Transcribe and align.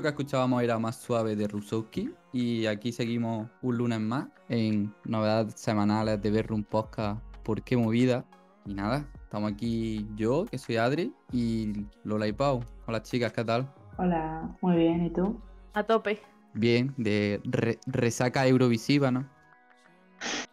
Que 0.00 0.08
escuchábamos 0.08 0.62
era 0.62 0.78
más 0.78 0.96
suave 0.96 1.36
de 1.36 1.46
Rusowski 1.46 2.10
y 2.32 2.64
aquí 2.64 2.90
seguimos 2.90 3.48
un 3.60 3.76
lunes 3.76 4.00
más 4.00 4.28
en 4.48 4.94
novedades 5.04 5.54
semanales 5.60 6.22
de 6.22 6.30
Berrum 6.30 6.64
Podcast 6.64 7.22
¿Por 7.42 7.62
qué 7.62 7.76
movida? 7.76 8.24
Y 8.64 8.72
nada, 8.72 9.06
estamos 9.22 9.52
aquí 9.52 10.06
yo, 10.16 10.46
que 10.46 10.56
soy 10.56 10.76
Adri, 10.76 11.12
y 11.32 11.84
Lola 12.04 12.26
y 12.26 12.32
Pau. 12.32 12.64
Hola 12.86 13.02
chicas, 13.02 13.30
¿qué 13.34 13.44
tal? 13.44 13.70
Hola, 13.98 14.48
muy 14.62 14.76
bien, 14.76 15.04
¿y 15.04 15.10
tú? 15.10 15.38
A 15.74 15.82
tope. 15.82 16.18
Bien, 16.54 16.94
de 16.96 17.40
re- 17.44 17.78
resaca 17.86 18.46
eurovisiva, 18.46 19.10
¿no? 19.10 19.28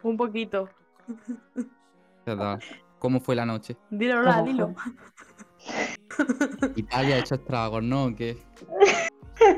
Un 0.03 0.17
poquito. 0.17 0.67
¿Qué 2.25 2.35
tal? 2.35 2.59
¿Cómo 2.99 3.21
fue 3.21 3.35
la 3.35 3.45
noche? 3.45 3.77
Dilo, 3.91 4.15
Lola, 4.17 4.39
¿Cómo 4.39 4.51
dilo. 4.51 4.75
Italia 6.75 7.15
ha 7.15 7.19
hecho 7.19 7.35
estragos, 7.35 7.83
¿no? 7.83 8.15
¿Qué? 8.15 8.37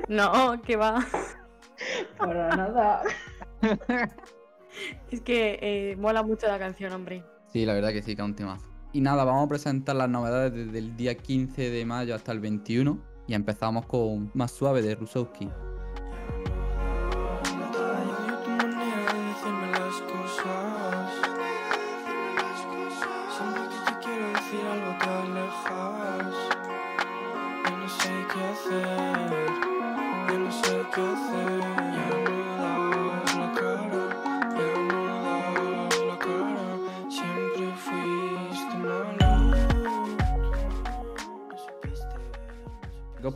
No, 0.08 0.62
que 0.62 0.76
va. 0.76 1.06
Para 2.18 2.56
nada. 2.56 3.04
Es 5.12 5.22
que 5.22 5.60
eh, 5.62 5.96
mola 5.98 6.24
mucho 6.24 6.48
la 6.48 6.60
canción, 6.60 6.94
hombre. 6.94 7.24
Sí, 7.52 7.66
la 7.66 7.74
verdad 7.74 7.90
que 7.90 8.02
sí, 8.02 8.16
que 8.16 8.22
es 8.22 8.26
un 8.26 8.36
temazo. 8.36 8.66
Y 8.94 9.02
nada, 9.02 9.24
vamos 9.24 9.46
a 9.46 9.50
presentar 9.50 9.96
las 9.96 10.10
novedades 10.10 10.54
desde 10.54 10.80
el 10.80 10.96
día 10.96 11.16
15 11.16 11.70
de 11.70 11.86
mayo 11.86 12.16
hasta 12.16 12.32
el 12.32 12.40
21. 12.40 12.98
Y 13.28 13.34
empezamos 13.34 13.86
con 13.86 14.32
Más 14.34 14.52
Suave 14.52 14.82
de 14.82 14.96
Rusowski. 14.96 15.50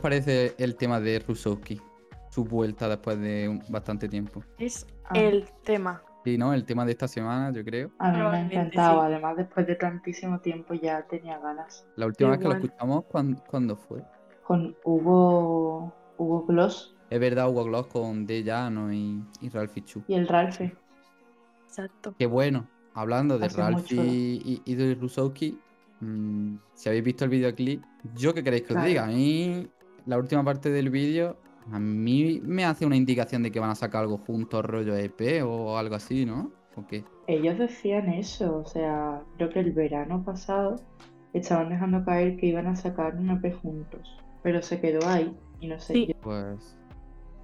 Parece 0.04 0.54
el 0.58 0.76
tema 0.76 1.00
de 1.00 1.18
Rusowski? 1.18 1.80
Su 2.30 2.44
vuelta 2.44 2.88
después 2.88 3.18
de 3.18 3.48
un- 3.48 3.62
bastante 3.70 4.06
tiempo. 4.06 4.44
Es 4.58 4.86
Ah. 5.04 5.14
el 5.18 5.46
tema. 5.64 6.02
Sí, 6.24 6.36
¿no? 6.36 6.52
El 6.52 6.64
tema 6.66 6.84
de 6.84 6.92
esta 6.92 7.08
semana, 7.08 7.50
yo 7.52 7.64
creo. 7.64 7.90
A 7.98 8.10
mí 8.10 8.18
me 8.18 8.40
encantado, 8.42 9.00
sí. 9.00 9.06
además 9.06 9.36
después 9.38 9.66
de 9.66 9.76
tantísimo 9.76 10.40
tiempo 10.40 10.74
ya 10.74 11.06
tenía 11.06 11.38
ganas. 11.38 11.86
La 11.96 12.06
última 12.06 12.30
vez 12.30 12.38
que 12.40 12.44
lo 12.48 12.54
escuchamos, 12.54 13.04
¿cuán- 13.06 13.42
¿cuándo 13.48 13.76
fue? 13.76 14.02
Con 14.42 14.76
Hugo, 14.84 15.92
Hugo 16.18 16.44
Gloss 16.46 16.94
Es 17.10 17.20
verdad, 17.20 17.48
Hugo 17.48 17.64
Gloss 17.64 17.86
con 17.86 18.26
De 18.26 18.42
Llano 18.42 18.92
y, 18.92 19.22
y 19.40 19.48
Ralphie 19.48 19.84
Chu. 19.84 20.02
y 20.08 20.14
el 20.14 20.26
Ralphie. 20.28 20.74
Exacto. 21.66 22.14
Qué 22.18 22.26
bueno. 22.26 22.68
Hablando 22.94 23.38
de 23.38 23.46
Ha 23.46 23.50
sido 23.50 23.64
muy 23.64 23.74
Ralphie 23.74 24.02
y, 24.44 24.62
y 24.64 24.74
de 24.74 24.94
Rusowski, 24.94 25.58
mm, 26.00 26.56
si 26.74 26.88
habéis 26.88 27.04
visto 27.04 27.24
el 27.24 27.30
videoclip, 27.30 27.82
¿yo 28.14 28.32
qué 28.34 28.42
queréis 28.44 28.62
que 28.64 28.74
os 28.74 28.84
diga? 28.84 29.04
A 29.04 29.08
mí, 29.08 29.68
la 30.04 30.18
última 30.18 30.44
parte 30.44 30.70
del 30.70 30.90
vídeo, 30.90 31.38
a 31.70 31.78
mí 31.80 32.40
me 32.42 32.64
hace 32.64 32.86
una 32.86 32.96
indicación 32.96 33.42
de 33.42 33.50
que 33.52 33.60
van 33.60 33.70
a 33.70 33.74
sacar 33.74 34.02
algo 34.02 34.18
juntos, 34.18 34.64
rollo 34.64 34.96
EP 34.96 35.42
o 35.42 35.76
algo 35.78 35.94
así, 35.96 36.24
¿no? 36.26 36.52
¿O 36.74 36.86
qué? 36.86 37.08
Ellos 37.26 37.58
decían 37.58 38.08
eso, 38.10 38.58
o 38.58 38.64
sea, 38.66 39.22
creo 39.36 39.50
que 39.50 39.60
el 39.60 39.72
verano 39.72 40.24
pasado 40.24 40.76
estaban 41.32 41.70
dejando 41.70 42.04
caer 42.04 42.36
que 42.36 42.46
iban 42.46 42.66
a 42.66 42.76
sacar 42.76 43.16
un 43.16 43.30
EP 43.30 43.52
juntos, 43.52 44.24
pero 44.42 44.62
se 44.62 44.80
quedó 44.80 45.06
ahí 45.08 45.38
y 45.60 45.68
no 45.68 45.78
sé, 45.80 45.94
Sí. 45.94 46.06
yo 46.06 46.14
Pues, 46.20 46.78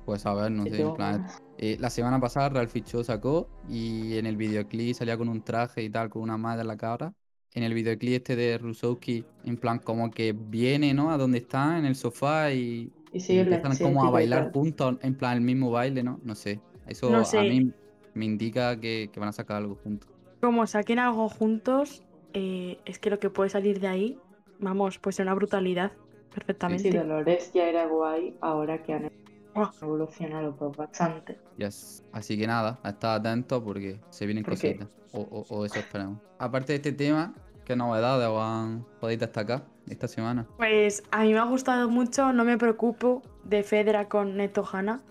pues 0.05 0.27
a 0.27 0.35
ver, 0.35 0.53
no 0.53 0.67
sé, 0.69 0.83
en 0.83 0.93
plan. 0.93 1.23
Eh, 1.59 1.77
la 1.81 1.91
semana 1.91 2.21
pasada 2.21 2.51
Ralphie 2.51 2.83
Cho 2.85 3.05
sacó 3.05 3.51
y 3.69 4.17
en 4.19 4.27
el 4.27 4.37
videoclip 4.37 4.95
salía 4.97 5.19
con 5.19 5.29
un 5.29 5.43
traje 5.45 5.83
y 5.83 5.91
tal, 5.91 6.11
con 6.11 6.23
una 6.23 6.39
malla 6.39 6.63
en 6.63 6.69
la 6.69 6.77
cara. 6.77 7.15
En 7.55 7.65
el 7.65 7.75
videoclip 7.75 8.15
este 8.15 8.37
de 8.37 8.59
Rusowski, 8.59 9.25
en 9.45 9.57
plan 9.57 9.79
como 9.81 10.11
que 10.11 10.33
viene, 10.33 10.95
¿no? 10.95 11.11
A 11.11 11.17
donde 11.19 11.39
están, 11.39 11.79
en 11.79 11.85
el 11.87 11.97
sofá 11.97 12.53
y, 12.53 12.93
Y 13.13 13.45
como 13.83 14.05
a 14.05 14.11
bailar 14.11 14.53
juntos, 14.53 14.99
en 15.03 15.15
plan 15.17 15.37
el 15.39 15.41
mismo 15.41 15.71
baile, 15.71 16.03
¿no? 16.03 16.21
No 16.23 16.35
sé. 16.35 16.61
Eso 16.87 17.11
No 17.11 17.19
a 17.19 17.43
mí 17.43 17.73
me 18.15 18.25
indica 18.25 18.79
que, 18.79 19.11
que 19.13 19.21
van 19.21 19.31
a 19.31 19.33
sacar 19.33 19.57
algo 19.59 19.77
juntos. 19.77 20.09
Como 20.41 20.67
saquen 20.67 20.99
algo 20.99 21.29
juntos, 21.29 22.03
eh, 22.35 22.79
es 22.85 22.99
que 22.99 23.11
lo 23.11 23.19
que 23.19 23.31
puede 23.31 23.51
salir 23.51 23.81
de 23.81 23.89
ahí, 23.89 24.19
vamos, 24.59 24.99
puede 24.99 25.15
ser 25.15 25.27
una 25.27 25.35
brutalidad. 25.35 25.93
Si 25.93 26.35
Perfectamente. 26.35 26.91
Dolores 26.93 27.53
ya 27.53 27.69
era 27.69 27.87
guay, 27.87 28.37
ahora 28.41 28.83
que 28.83 28.93
han 28.93 29.11
Oh. 29.55 29.69
evolucionado 29.83 30.43
los 30.51 30.59
dos 30.59 30.77
bastante. 30.77 31.39
Yes. 31.61 32.03
Así 32.13 32.39
que 32.39 32.47
nada, 32.47 32.81
a 32.83 32.89
estar 32.89 33.21
atentos 33.21 33.63
porque 33.63 34.01
se 34.09 34.25
vienen 34.25 34.45
cositas. 34.45 34.89
O, 35.13 35.21
o- 35.21 35.47
o 35.55 35.65
eso 35.67 35.79
esperamos. 35.79 36.19
Aparte 36.39 36.73
de 36.73 36.77
este 36.77 36.93
tema, 36.93 37.35
¿qué 37.67 37.77
novedades 37.77 38.29
han- 38.35 38.87
podéis 38.99 39.21
destacar 39.21 39.67
esta 39.89 40.09
semana? 40.09 40.47
Pues 40.57 41.03
a 41.11 41.23
mí 41.23 41.33
me 41.35 41.39
ha 41.39 41.45
gustado 41.45 41.91
mucho, 41.91 42.33
no 42.33 42.45
me 42.45 42.57
preocupo, 42.57 43.21
de 43.45 43.63
Fedra 43.63 44.09
con 44.09 44.37
Neto 44.39 44.65
Hanna. 44.73 45.03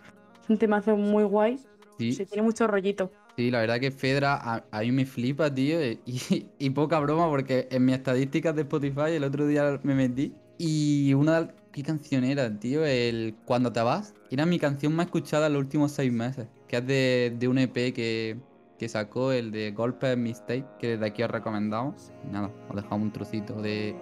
Es 0.44 0.50
un 0.50 0.58
temazo 0.58 0.98
muy 0.98 1.24
guay. 1.24 1.60
Sí. 2.00 2.14
Se 2.14 2.26
tiene 2.26 2.42
mucho 2.42 2.66
rollito. 2.66 3.12
Sí, 3.38 3.52
la 3.52 3.60
verdad 3.60 3.80
que 3.80 3.92
Fedra 3.92 4.34
a, 4.36 4.64
a 4.72 4.80
mí 4.82 4.92
me 4.92 5.06
flipa, 5.06 5.54
tío. 5.54 5.80
Y, 5.84 6.00
y 6.58 6.70
poca 6.72 7.00
broma 7.00 7.30
porque 7.30 7.68
en 7.70 7.86
mis 7.86 7.96
estadísticas 7.96 8.56
de 8.56 8.64
Spotify 8.64 9.12
el 9.12 9.24
otro 9.24 9.46
día 9.46 9.80
me 9.84 9.94
metí. 9.94 10.34
Y 10.58 11.14
una 11.14 11.42
de 11.42 11.54
¿Qué 11.80 11.86
canción 11.86 12.26
era, 12.26 12.60
tío? 12.60 12.84
El 12.86 13.38
Cuando 13.46 13.72
te 13.72 13.82
vas. 13.82 14.14
Era 14.30 14.46
mi 14.46 14.60
canción 14.60 14.94
más 14.94 15.06
escuchada 15.06 15.48
en 15.48 15.54
los 15.54 15.62
últimos 15.62 15.94
seis 15.94 16.12
meses. 16.12 16.46
Que 16.68 16.76
es 16.76 16.86
de, 16.86 17.34
de 17.40 17.48
un 17.48 17.58
EP 17.58 17.74
que, 17.74 18.38
que 18.78 18.90
sacó, 18.90 19.32
el 19.32 19.50
de 19.54 19.72
Golpes 19.72 20.18
Mistake, 20.18 20.66
que 20.78 20.88
desde 20.90 21.06
aquí 21.06 21.24
os 21.24 21.32
recomendamos. 21.32 22.12
Nada, 22.30 22.52
os 22.68 22.76
dejamos 22.76 23.04
un 23.04 23.14
trocito 23.14 23.62
de 23.62 23.96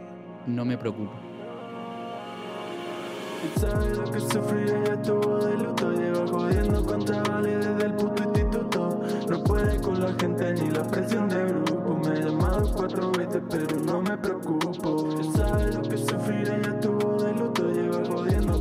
No 0.47 0.65
me 0.65 0.75
preocupo. 0.75 1.11
Sabes 3.57 3.95
lo 3.95 4.11
que 4.11 4.19
sufrí, 4.21 4.63
ella 4.63 4.93
estuvo 4.95 5.37
de 5.37 5.57
luto 5.57 5.91
Lleva 5.91 6.27
jodiendo 6.27 6.83
con 6.83 7.05
chavales 7.05 7.63
desde 7.63 7.85
el 7.85 7.93
puto 7.93 8.23
instituto 8.23 9.01
No 9.29 9.43
puede 9.43 9.79
con 9.79 10.01
la 10.01 10.11
gente 10.19 10.53
ni 10.55 10.71
la 10.71 10.83
presión 10.83 11.29
de 11.29 11.45
grupo 11.45 11.99
Me 12.03 12.17
he 12.17 12.23
llamado 12.23 12.73
cuatro 12.73 13.11
veces 13.11 13.43
pero 13.51 13.79
no 13.81 14.01
me 14.01 14.17
preocupo 14.17 15.07
sabes 15.35 15.75
lo 15.75 15.81
que 15.83 15.97
sufrí, 15.97 16.41
ella 16.41 16.73
estuvo 16.73 16.96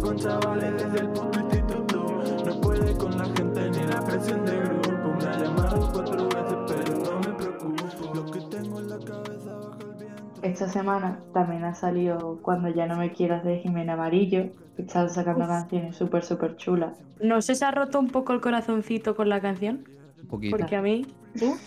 con 0.06 0.16
chavales 0.16 0.72
desde 0.82 0.98
el 1.00 1.08
puto 1.10 1.40
instituto 1.40 2.22
No 2.46 2.60
puede 2.60 2.96
con 2.96 3.18
la 3.18 3.24
gente 3.24 3.70
ni 3.70 3.86
la 3.86 4.00
presión 4.04 4.44
de 4.44 4.56
grupo 4.60 5.14
Me 5.20 5.24
ha 5.26 5.38
llamado 5.42 5.90
cuatro 5.92 6.28
veces 6.28 6.56
pero 6.68 6.98
no 6.98 7.20
me 7.20 7.34
preocupo 7.34 8.14
Lo 8.14 8.24
que 8.30 8.40
tengo 8.56 8.78
en 8.80 8.88
la 8.90 8.98
cabeza 8.98 9.54
baja 9.56 9.78
el 9.82 9.94
viento 10.04 10.32
Esta 10.42 10.68
semana 10.68 11.20
también 11.32 11.64
ha 11.64 11.74
salido 11.74 12.38
Cuando 12.42 12.68
ya 12.68 12.86
no 12.86 12.96
me 12.96 13.12
quieras 13.12 13.42
de 13.44 13.58
Jimena 13.58 13.94
Amarillo, 13.94 14.50
que 14.76 14.82
están 14.82 15.10
sacando 15.10 15.44
Uf. 15.44 15.50
canciones 15.50 15.96
súper, 15.96 16.22
súper 16.22 16.56
chulas. 16.56 16.96
¿No 17.20 17.40
se 17.42 17.52
os 17.52 17.62
ha 17.62 17.70
roto 17.72 17.98
un 17.98 18.08
poco 18.08 18.32
el 18.32 18.40
corazoncito 18.40 19.16
con 19.16 19.28
la 19.28 19.40
canción? 19.40 19.84
Un 20.22 20.28
poquito. 20.28 20.56
Porque 20.56 20.76
a 20.76 20.82
mí 20.82 21.06
Un 21.40 21.58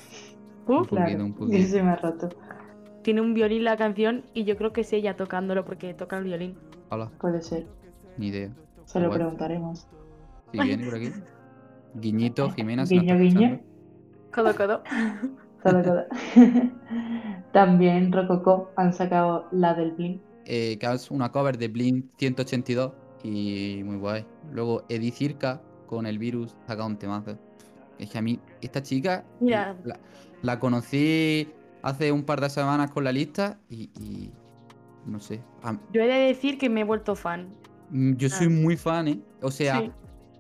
poquito, 0.66 0.96
Claro, 0.96 1.26
un 1.26 1.34
poquito. 1.36 1.68
se 1.68 1.84
me 1.84 1.90
ha 1.92 1.96
roto. 1.98 2.30
tiene 3.04 3.20
un 3.22 3.34
violín 3.34 3.64
la 3.66 3.76
canción 3.76 4.24
y 4.34 4.44
yo 4.46 4.56
creo 4.58 4.72
que 4.72 4.82
es 4.82 4.94
ella 4.94 5.16
tocándolo 5.18 5.66
porque 5.66 5.94
toca 5.94 6.18
el 6.20 6.24
violín. 6.26 6.56
Hola, 6.92 7.10
Puede 7.20 7.42
ser, 7.42 7.68
ni 8.20 8.28
idea. 8.28 8.50
se 8.86 9.00
lo 9.00 9.10
preguntaremos. 9.10 9.88
Si 10.52 10.60
viene 10.60 10.86
por 10.86 10.96
aquí. 10.96 11.12
Guiñito, 11.96 12.50
Jimena. 12.52 12.84
Guiño, 12.86 13.18
guiño. 13.18 13.60
Codo, 14.34 14.56
codo. 14.56 14.84
Todo, 15.64 15.82
todo. 15.84 16.06
También 17.52 18.12
Rococó 18.14 18.72
han 18.78 18.94
sacado 18.94 19.48
la 19.52 19.74
del 19.74 19.92
Blink. 19.92 20.22
eh, 20.46 20.78
que 20.80 20.88
es 20.94 21.12
una 21.12 21.32
cover 21.32 21.58
de 21.58 21.68
Blink 21.68 22.06
182 22.18 22.94
y 23.24 23.82
muy 23.84 23.98
guay. 23.98 24.26
Luego 24.54 24.84
Edi 24.90 25.12
Circa 25.12 25.62
con 25.88 26.06
el 26.06 26.18
virus 26.18 26.56
saca 26.68 26.86
un 26.86 26.98
temazo. 26.98 27.38
Es 27.98 28.10
que 28.10 28.18
a 28.18 28.22
mí, 28.22 28.40
esta 28.62 28.82
chica, 28.82 29.26
Mira. 29.42 29.76
la, 29.84 30.00
la 30.42 30.60
conocí 30.60 31.50
hace 31.82 32.12
un 32.14 32.24
par 32.24 32.40
de 32.40 32.50
semanas 32.50 32.92
con 32.92 33.04
la 33.04 33.12
lista 33.12 33.60
y, 33.70 33.90
y 34.00 34.32
no 35.06 35.20
sé. 35.20 35.42
a- 35.64 35.76
Yo 35.92 36.02
he 36.02 36.08
de 36.08 36.20
decir 36.28 36.58
que 36.58 36.70
me 36.70 36.82
he 36.82 36.84
vuelto 36.86 37.16
fan. 37.16 37.50
Mm, 37.90 38.16
yo 38.18 38.30
soy 38.30 38.48
Ah. 38.48 38.50
muy 38.50 38.78
fan, 38.78 39.08
¿eh? 39.08 39.22
O 39.42 39.52
sea, 39.52 39.82
Sí. 39.82 39.92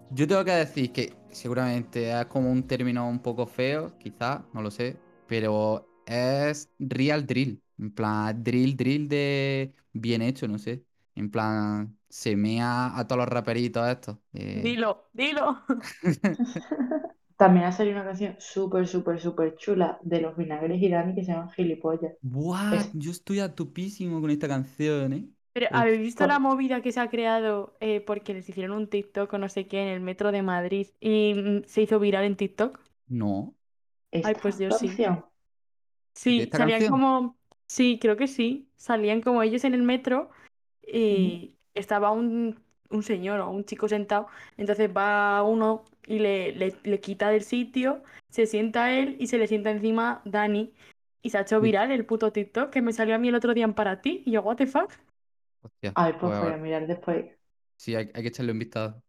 yo 0.10 0.28
tengo 0.28 0.44
que 0.46 0.52
decir 0.52 0.92
que 0.92 1.14
seguramente 1.32 2.12
es 2.20 2.26
como 2.28 2.52
un 2.52 2.64
término 2.68 3.08
un 3.10 3.20
poco 3.22 3.48
feo, 3.48 3.98
quizás, 4.00 4.42
no 4.54 4.62
lo 4.62 4.72
sé, 4.72 4.98
pero 5.28 5.90
es 6.06 6.70
real 6.80 7.26
drill. 7.26 7.62
En 7.80 7.92
plan, 7.94 8.44
drill, 8.44 8.76
drill 8.78 9.08
de 9.10 9.74
bien 9.94 10.22
hecho, 10.22 10.48
no 10.48 10.58
sé. 10.60 10.86
En 11.16 11.30
plan, 11.32 11.98
se 12.10 12.36
mea 12.36 12.98
a 12.98 13.08
todos 13.08 13.20
los 13.22 13.30
raperitos 13.30 13.88
estos. 13.88 14.18
eh, 14.34 14.62
Dilo, 14.64 15.10
dilo. 15.14 15.64
También 17.38 17.66
ha 17.66 17.72
salido 17.72 17.96
una 17.96 18.06
canción 18.06 18.36
súper, 18.40 18.88
súper, 18.88 19.20
súper 19.22 19.56
chula 19.56 19.98
de 20.04 20.22
los 20.22 20.36
vinagres 20.36 20.82
Dani 20.92 21.16
que 21.16 21.24
se 21.24 21.32
llama 21.32 21.52
Gilipollas. 21.54 22.14
Buah, 22.22 22.76
Es- 22.76 22.90
yo 22.94 23.12
estoy 23.12 23.40
a 23.40 23.54
topísimo 23.56 24.20
con 24.22 24.30
esta 24.30 24.48
canción, 24.48 25.14
¿eh? 25.14 25.30
Pero. 25.54 25.68
¿habéis 25.72 26.00
visto 26.00 26.28
la 26.28 26.40
movida 26.40 26.82
que 26.82 26.92
se 26.92 27.00
ha 27.00 27.10
creado 27.10 27.76
eh, 27.80 28.02
porque 28.02 28.34
les 28.34 28.48
hicieron 28.48 28.76
un 28.76 28.88
TikTok 28.88 29.34
o 29.34 29.38
no 29.38 29.50
sé 29.50 29.68
qué 29.68 29.82
en 29.82 29.88
el 29.90 30.02
metro 30.02 30.32
de 30.32 30.42
Madrid 30.42 30.88
y 31.00 31.34
mm, 31.34 31.64
se 31.66 31.82
hizo 31.82 32.00
viral 32.00 32.26
en 32.26 32.36
TikTok? 32.36 32.80
No. 33.08 33.56
¿Esta 34.12 34.34
pues 34.34 34.58
yo 34.60 34.72
sí. 34.72 34.88
canción? 34.88 35.26
Sí, 36.14 36.42
esta 36.42 36.60
salían 36.60 36.80
canción? 36.80 37.00
como. 37.00 37.38
Sí, 37.68 38.00
creo 38.02 38.18
que 38.18 38.28
sí. 38.28 38.68
Salían 38.76 39.22
como 39.22 39.44
ellos 39.44 39.64
en 39.64 39.74
el 39.74 39.84
metro 39.84 40.30
y 40.82 41.56
estaba 41.74 42.12
un, 42.12 42.60
un 42.90 43.04
señor 43.04 43.40
o 43.42 43.50
un 43.50 43.66
chico 43.66 43.88
sentado. 43.88 44.28
Entonces 44.58 44.90
va 44.96 45.44
uno 45.44 45.84
y 46.08 46.20
le, 46.20 46.54
le, 46.54 46.76
le 46.84 47.00
quita 47.00 47.30
del 47.30 47.44
sitio, 47.44 48.04
se 48.30 48.46
sienta 48.46 48.92
él 48.94 49.16
y 49.20 49.28
se 49.28 49.38
le 49.38 49.48
sienta 49.48 49.72
encima 49.72 50.22
Dani. 50.26 50.74
Y 51.22 51.32
se 51.32 51.38
ha 51.38 51.42
hecho 51.42 51.60
viral 51.60 51.92
el 51.92 52.06
puto 52.06 52.32
TikTok 52.32 52.70
que 52.70 52.82
me 52.82 52.94
salió 52.94 53.14
a 53.14 53.18
mí 53.18 53.28
el 53.28 53.36
otro 53.36 53.54
día 53.54 53.66
en 53.66 53.74
para 53.74 54.02
ti. 54.02 54.24
Y 54.26 54.32
yo, 54.32 54.42
¿what 54.42 54.56
the 54.56 54.66
fuck? 54.68 54.92
Hostia. 55.62 55.94
Ay, 55.94 56.14
pues 56.20 56.34
pues 56.34 56.40
voy 56.40 56.52
a 56.54 56.58
mirar 56.58 56.88
después. 56.88 57.26
sí, 57.76 57.96
hay, 57.96 58.10
hay 58.14 58.22
que 58.22 58.28
echarle 58.30 58.52
un 58.52 58.60
vistazo. 58.60 59.04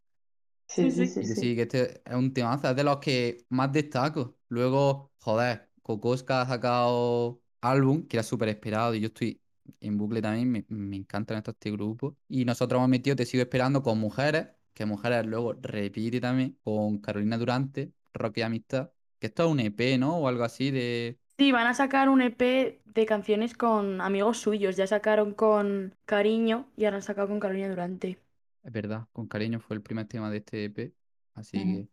Sí, 0.67 0.91
Sí, 0.91 1.07
sí, 1.07 1.07
sí. 1.07 1.23
sí, 1.23 1.27
que 1.29 1.35
sí. 1.35 1.37
sí, 1.37 1.57
que 1.57 1.63
este 1.63 2.03
es 2.09 2.15
un 2.17 2.33
temazo, 2.35 2.71
es 2.71 2.77
de 2.77 2.85
los 2.85 2.99
que 2.99 3.45
más 3.51 3.73
destaco. 3.73 4.39
Luego, 4.49 5.13
joder, 5.21 5.71
Kokoska 5.83 6.43
ha 6.43 6.47
sacado 6.47 7.43
álbum, 7.61 8.07
que 8.07 8.17
era 8.19 8.25
súper 8.25 8.49
esperado, 8.51 8.95
y 8.95 9.01
yo 9.01 9.09
estoy 9.09 9.43
en 9.81 9.99
bucle 9.99 10.23
también, 10.23 10.51
me, 10.51 10.65
me 10.69 10.97
encantan 10.97 11.39
estos 11.39 11.55
este 11.55 11.71
grupos. 11.73 12.15
Y 12.29 12.45
nosotros 12.45 12.79
hemos 12.79 12.89
metido 12.91 13.17
Te 13.17 13.27
sigo 13.27 13.43
esperando 13.43 13.83
con 13.83 13.99
Mujeres, 13.99 14.49
que 14.75 14.87
Mujeres 14.87 15.27
luego 15.27 15.55
repite 15.55 16.21
también 16.21 16.59
con 16.65 16.99
Carolina 17.01 17.39
Durante, 17.39 17.93
Rock 18.15 18.39
y 18.39 18.43
Amistad, 18.43 18.93
que 19.19 19.29
esto 19.29 19.45
es 19.47 19.51
un 19.53 19.61
EP, 19.61 19.99
¿no? 19.99 20.19
O 20.19 20.29
algo 20.29 20.45
así 20.45 20.71
de... 20.71 21.21
Sí, 21.41 21.53
van 21.53 21.67
a 21.67 21.73
sacar 21.73 22.11
un 22.11 22.21
EP 22.21 22.83
de 22.85 23.07
canciones 23.07 23.55
con 23.55 24.03
amigos 24.03 24.37
suyos. 24.37 24.77
Ya 24.77 24.87
sacaron 24.87 25.33
con 25.33 25.95
Cariño 26.05 26.67
y 26.77 26.85
ahora 26.85 26.99
han 26.99 27.03
sacado 27.03 27.29
con 27.29 27.41
Carolina 27.41 27.71
Durante. 27.71 28.19
Es 28.63 28.71
verdad, 28.71 29.07
con 29.15 29.27
cariño 29.27 29.59
fue 29.59 29.75
el 29.77 29.81
primer 29.83 30.07
tema 30.07 30.31
de 30.31 30.37
este 30.37 30.67
EP, 30.67 30.93
así 31.33 31.57
Ujú. 31.57 31.67
que 31.67 31.89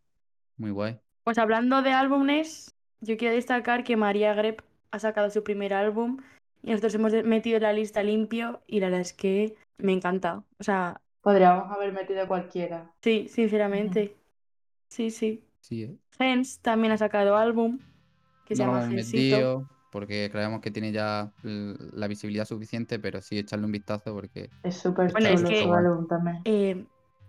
muy 0.58 0.72
guay. 0.72 1.00
Pues 1.24 1.38
hablando 1.38 1.82
de 1.82 1.92
álbumes, 1.92 2.76
yo 3.00 3.16
quiero 3.16 3.36
destacar 3.36 3.86
que 3.86 3.96
María 3.96 4.34
Grep 4.34 4.64
ha 4.92 5.00
sacado 5.00 5.30
su 5.30 5.42
primer 5.46 5.74
álbum 5.74 6.18
y 6.62 6.72
nosotros 6.72 6.96
hemos 6.96 7.14
de- 7.14 7.24
metido 7.24 7.56
en 7.56 7.64
la 7.64 7.72
lista 7.72 8.04
limpio 8.04 8.60
y 8.68 8.82
la 8.82 8.88
verdad 8.88 9.00
es 9.00 9.14
que 9.14 9.56
me 9.78 9.94
encanta. 9.94 10.44
O 10.60 10.64
sea, 10.66 11.00
Podríamos 11.22 11.72
haber 11.72 11.94
metido 11.94 12.28
cualquiera. 12.28 12.92
sí, 13.02 13.30
sinceramente. 13.30 14.14
Sí, 14.90 15.10
sí. 15.10 15.42
Sí, 15.62 15.84
¿eh? 15.84 15.96
Gens 16.18 16.60
también 16.60 16.92
ha 16.92 16.98
sacado 16.98 17.38
álbum 17.38 17.80
que 18.48 18.56
se 18.56 18.64
No 18.64 18.68
lo 18.68 18.74
llama 18.80 18.86
hemos 18.86 18.96
Gensito. 18.96 19.36
metido 19.36 19.68
porque 19.90 20.30
creemos 20.32 20.62
que 20.62 20.72
tiene 20.72 20.92
ya 20.92 21.32
la 21.44 22.08
visibilidad 22.08 22.46
suficiente, 22.46 23.00
pero 23.00 23.22
sí 23.22 23.38
echarle 23.40 23.66
un 23.66 23.72
vistazo 23.72 24.14
porque 24.14 24.50
Es 24.64 24.76
súper 24.78 25.12
Bueno, 25.12 25.30
chulo 25.36 25.50
es 25.50 25.56
que- 25.56 25.64
su 25.64 25.74
álbum 25.74 26.08
también. 26.08 26.38
Eh, 26.46 26.86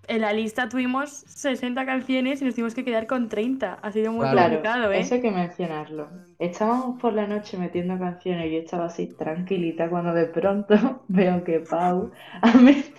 en 0.09 0.21
la 0.23 0.33
lista 0.33 0.69
tuvimos 0.69 1.11
60 1.11 1.85
canciones 1.87 2.41
y 2.41 2.45
nos 2.45 2.55
tuvimos 2.55 2.75
que 2.75 2.85
quedar 2.85 3.07
con 3.07 3.29
30. 3.29 3.75
Ha 3.75 3.93
sido 3.93 4.13
muy 4.13 4.29
Claro. 4.29 4.55
Complicado, 4.57 4.93
¿eh? 4.93 5.01
eso 5.01 5.15
hay 5.17 5.21
que 5.21 5.31
mencionarlo. 5.31 6.09
Estábamos 6.39 7.01
por 7.01 7.13
la 7.13 7.27
noche 7.27 7.57
metiendo 7.59 7.99
canciones 7.99 8.47
y 8.47 8.53
yo 8.55 8.59
estaba 8.59 8.87
así 8.87 9.07
tranquilita 9.07 9.89
cuando 9.89 10.13
de 10.13 10.27
pronto 10.27 10.75
veo 11.09 11.45
que 11.45 11.61
Pau 11.61 12.11
ha 12.43 12.53
metido, 12.57 12.97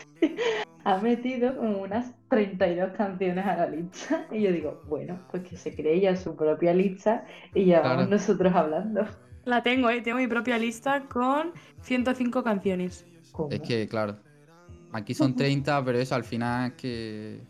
ha 0.84 0.98
metido 1.00 1.56
como 1.58 1.82
unas 1.82 2.14
32 2.30 2.92
canciones 2.96 3.46
a 3.46 3.56
la 3.58 3.66
lista. 3.70 4.26
Y 4.32 4.42
yo 4.42 4.52
digo, 4.52 4.82
bueno, 4.88 5.20
pues 5.32 5.44
que 5.44 5.58
se 5.58 5.76
cree 5.76 6.00
ya 6.00 6.16
su 6.16 6.36
propia 6.36 6.74
lista 6.74 7.26
y 7.54 7.66
ya 7.66 7.82
vamos 7.82 7.96
Claro. 7.98 8.12
nosotros 8.12 8.54
hablando. 8.56 9.06
La 9.46 9.64
tengo, 9.64 9.90
¿eh? 9.90 10.02
Tengo 10.02 10.18
mi 10.20 10.28
propia 10.28 10.58
lista 10.60 11.02
con 11.10 11.54
105 11.82 12.44
canciones. 12.44 13.06
¿Cómo? 13.32 13.50
es 13.52 13.62
que, 13.62 13.88
claro, 13.88 14.18
aquí 14.92 15.14
son 15.14 15.36
30, 15.36 15.84
pero 15.84 16.00
eso 16.00 16.16
al 16.16 16.24
final 16.24 16.72
es 16.72 16.74
que 16.74 17.42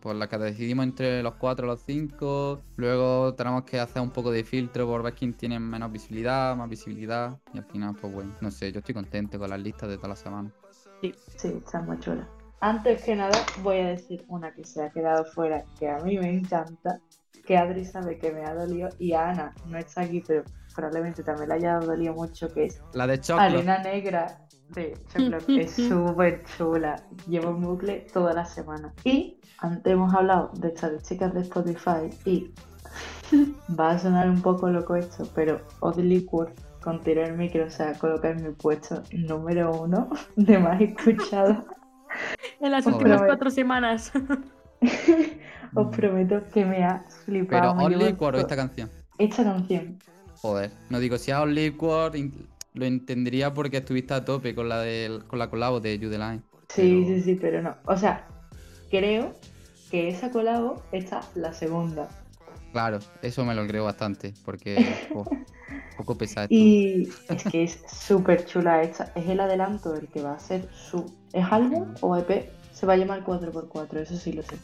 por 0.00 0.14
la 0.16 0.28
que 0.28 0.36
decidimos 0.36 0.84
entre 0.84 1.22
los 1.22 1.34
4 1.36 1.66
o 1.66 1.70
los 1.70 1.80
5, 1.80 2.60
luego 2.76 3.34
tenemos 3.34 3.64
que 3.64 3.80
hacer 3.80 4.02
un 4.02 4.10
poco 4.10 4.30
de 4.30 4.44
filtro 4.44 4.86
por 4.86 5.02
ver 5.02 5.14
quién 5.14 5.32
tiene 5.32 5.58
menos 5.58 5.90
visibilidad, 5.90 6.54
más 6.54 6.68
visibilidad, 6.68 7.38
y 7.54 7.58
al 7.58 7.64
final, 7.64 7.96
pues 7.98 8.12
bueno, 8.12 8.36
no 8.42 8.50
sé, 8.50 8.70
yo 8.70 8.80
estoy 8.80 8.94
contento 8.94 9.38
con 9.38 9.48
las 9.48 9.58
listas 9.58 9.88
de 9.88 9.96
toda 9.96 10.10
la 10.10 10.16
semana. 10.16 10.52
Sí, 11.00 11.14
está 11.42 11.80
muy 11.80 11.98
chula. 12.00 12.28
Antes 12.60 13.02
que 13.02 13.16
nada, 13.16 13.38
voy 13.62 13.78
a 13.78 13.88
decir 13.88 14.24
una 14.28 14.52
que 14.52 14.64
se 14.64 14.82
ha 14.82 14.90
quedado 14.90 15.24
fuera, 15.24 15.64
que 15.78 15.88
a 15.88 15.96
mí 16.00 16.18
me 16.18 16.30
encanta, 16.30 17.00
que 17.46 17.56
Adri 17.56 17.86
sabe 17.86 18.18
que 18.18 18.30
me 18.30 18.44
ha 18.44 18.54
dolido, 18.54 18.90
y 18.98 19.14
a 19.14 19.30
Ana 19.30 19.54
no 19.66 19.78
está 19.78 20.02
aquí, 20.02 20.22
pero 20.26 20.44
probablemente 20.74 21.22
también 21.22 21.48
le 21.48 21.54
haya 21.56 21.78
dolido 21.78 22.14
mucho, 22.14 22.52
que 22.52 22.64
es 22.66 22.82
La 22.92 23.06
de 23.06 23.20
Chocolate. 23.20 23.54
Arena 23.56 23.78
Negra 23.78 24.38
de 24.70 24.96
Chocolate. 25.12 25.60
es 25.62 25.72
súper 25.72 26.42
chula. 26.56 26.96
Llevo 27.28 27.50
en 27.50 27.60
bucle 27.62 28.06
toda 28.12 28.32
la 28.32 28.44
semana. 28.44 28.92
Y 29.04 29.40
antes 29.58 29.92
hemos 29.92 30.12
hablado 30.14 30.50
de 30.54 30.68
estadísticas 30.68 31.32
de 31.34 31.40
Spotify 31.42 32.10
y 32.24 32.52
va 33.78 33.90
a 33.92 33.98
sonar 33.98 34.28
un 34.28 34.42
poco 34.42 34.68
loco 34.68 34.96
esto, 34.96 35.28
pero 35.34 35.60
Odd 35.80 35.98
Liquor 35.98 36.52
con 36.82 37.00
tirar 37.00 37.30
el 37.30 37.38
micro, 37.38 37.64
o 37.66 37.70
sea, 37.70 37.94
colocar 37.94 38.32
en 38.32 38.44
mi 38.44 38.52
puesto 38.52 39.02
número 39.12 39.72
uno 39.72 40.10
de 40.36 40.58
más 40.58 40.80
escuchado. 40.80 41.64
En 42.60 42.70
las 42.70 42.84
Joder. 42.84 42.98
últimas 42.98 43.22
cuatro 43.22 43.50
semanas. 43.50 44.12
Os 45.74 45.96
prometo 45.96 46.42
que 46.52 46.64
me 46.64 46.84
ha 46.84 47.02
flipado. 47.24 47.74
Pero 47.74 47.84
Only 47.84 47.96
llevo 47.96 48.10
Liquor 48.10 48.34
o 48.34 48.38
to- 48.38 48.42
esta 48.42 48.54
canción. 48.56 48.90
Esta 49.18 49.42
canción. 49.44 49.98
Joder, 50.44 50.70
no 50.90 51.00
digo 51.00 51.16
si 51.16 51.32
Liquor 51.32 52.14
in- 52.16 52.46
lo 52.74 52.84
entendería 52.84 53.54
porque 53.54 53.78
estuviste 53.78 54.12
a 54.12 54.26
tope 54.26 54.54
con 54.54 54.68
la 54.68 54.80
del, 54.80 55.24
con 55.24 55.38
la 55.38 55.48
colabo 55.48 55.80
de 55.80 55.98
You 55.98 56.10
The 56.10 56.18
Line. 56.18 56.42
Sí, 56.68 57.02
Pero- 57.02 57.06
sí, 57.06 57.22
sí, 57.22 57.34
pero 57.40 57.62
no. 57.62 57.74
O 57.86 57.96
sea, 57.96 58.28
creo 58.90 59.32
que 59.90 60.10
esa 60.10 60.30
colabo 60.30 60.82
está 60.92 61.22
la 61.34 61.54
segunda. 61.54 62.10
Claro, 62.72 62.98
eso 63.22 63.42
me 63.46 63.54
lo 63.54 63.66
creo 63.66 63.84
bastante, 63.84 64.34
porque 64.44 64.76
oh, 65.14 65.24
un 65.30 65.46
poco 65.96 66.14
pesado. 66.18 66.48
Y 66.50 67.08
es 67.30 67.44
que 67.44 67.62
es 67.64 67.80
súper 67.90 68.44
chula 68.44 68.82
esta. 68.82 69.12
Es 69.14 69.26
el 69.26 69.40
adelanto 69.40 69.94
el 69.94 70.08
que 70.08 70.20
va 70.20 70.34
a 70.34 70.38
ser 70.38 70.68
su. 70.74 71.06
¿Es 71.32 71.46
álbum 71.50 71.94
o 72.02 72.18
EP? 72.18 72.50
Se 72.70 72.84
va 72.84 72.92
a 72.92 72.96
llamar 72.98 73.24
4x4, 73.24 73.96
eso 73.96 74.18
sí 74.18 74.34
lo 74.34 74.42
sé. 74.42 74.56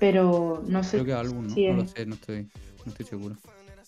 Pero 0.00 0.64
no 0.66 0.82
sé 0.82 0.96
Creo 0.96 1.04
que 1.04 1.12
álbum, 1.12 1.44
¿no? 1.46 1.54
si 1.54 1.68
No 1.68 1.74
lo 1.76 1.82
es- 1.84 1.92
sé, 1.92 2.06
no 2.06 2.14
estoy, 2.16 2.42
no 2.84 2.90
estoy 2.90 3.06
seguro. 3.06 3.36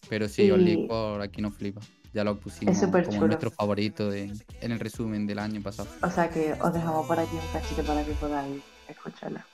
Pero 0.08 0.28
sí, 0.28 0.42
Y- 0.44 0.50
Only 0.50 0.76
Liquor 0.76 1.20
aquí 1.22 1.40
no 1.42 1.50
flipa. 1.50 1.80
Ya 2.12 2.22
lo 2.22 2.38
pusimos 2.38 2.78
súper 2.78 3.04
como 3.04 3.16
chulo. 3.16 3.26
nuestro 3.28 3.50
favorito 3.50 4.08
de- 4.10 4.32
en 4.60 4.70
el 4.72 4.78
resumen 4.78 5.26
del 5.26 5.40
año 5.40 5.60
pasado. 5.62 5.88
O 6.02 6.10
sea 6.10 6.30
que 6.30 6.52
os 6.60 6.72
dejamos 6.72 7.06
por 7.06 7.18
aquí 7.18 7.34
un 7.34 7.52
cachito 7.52 7.82
para 7.82 8.04
que 8.04 8.12
podáis 8.12 8.62
escucharla. 8.88 9.44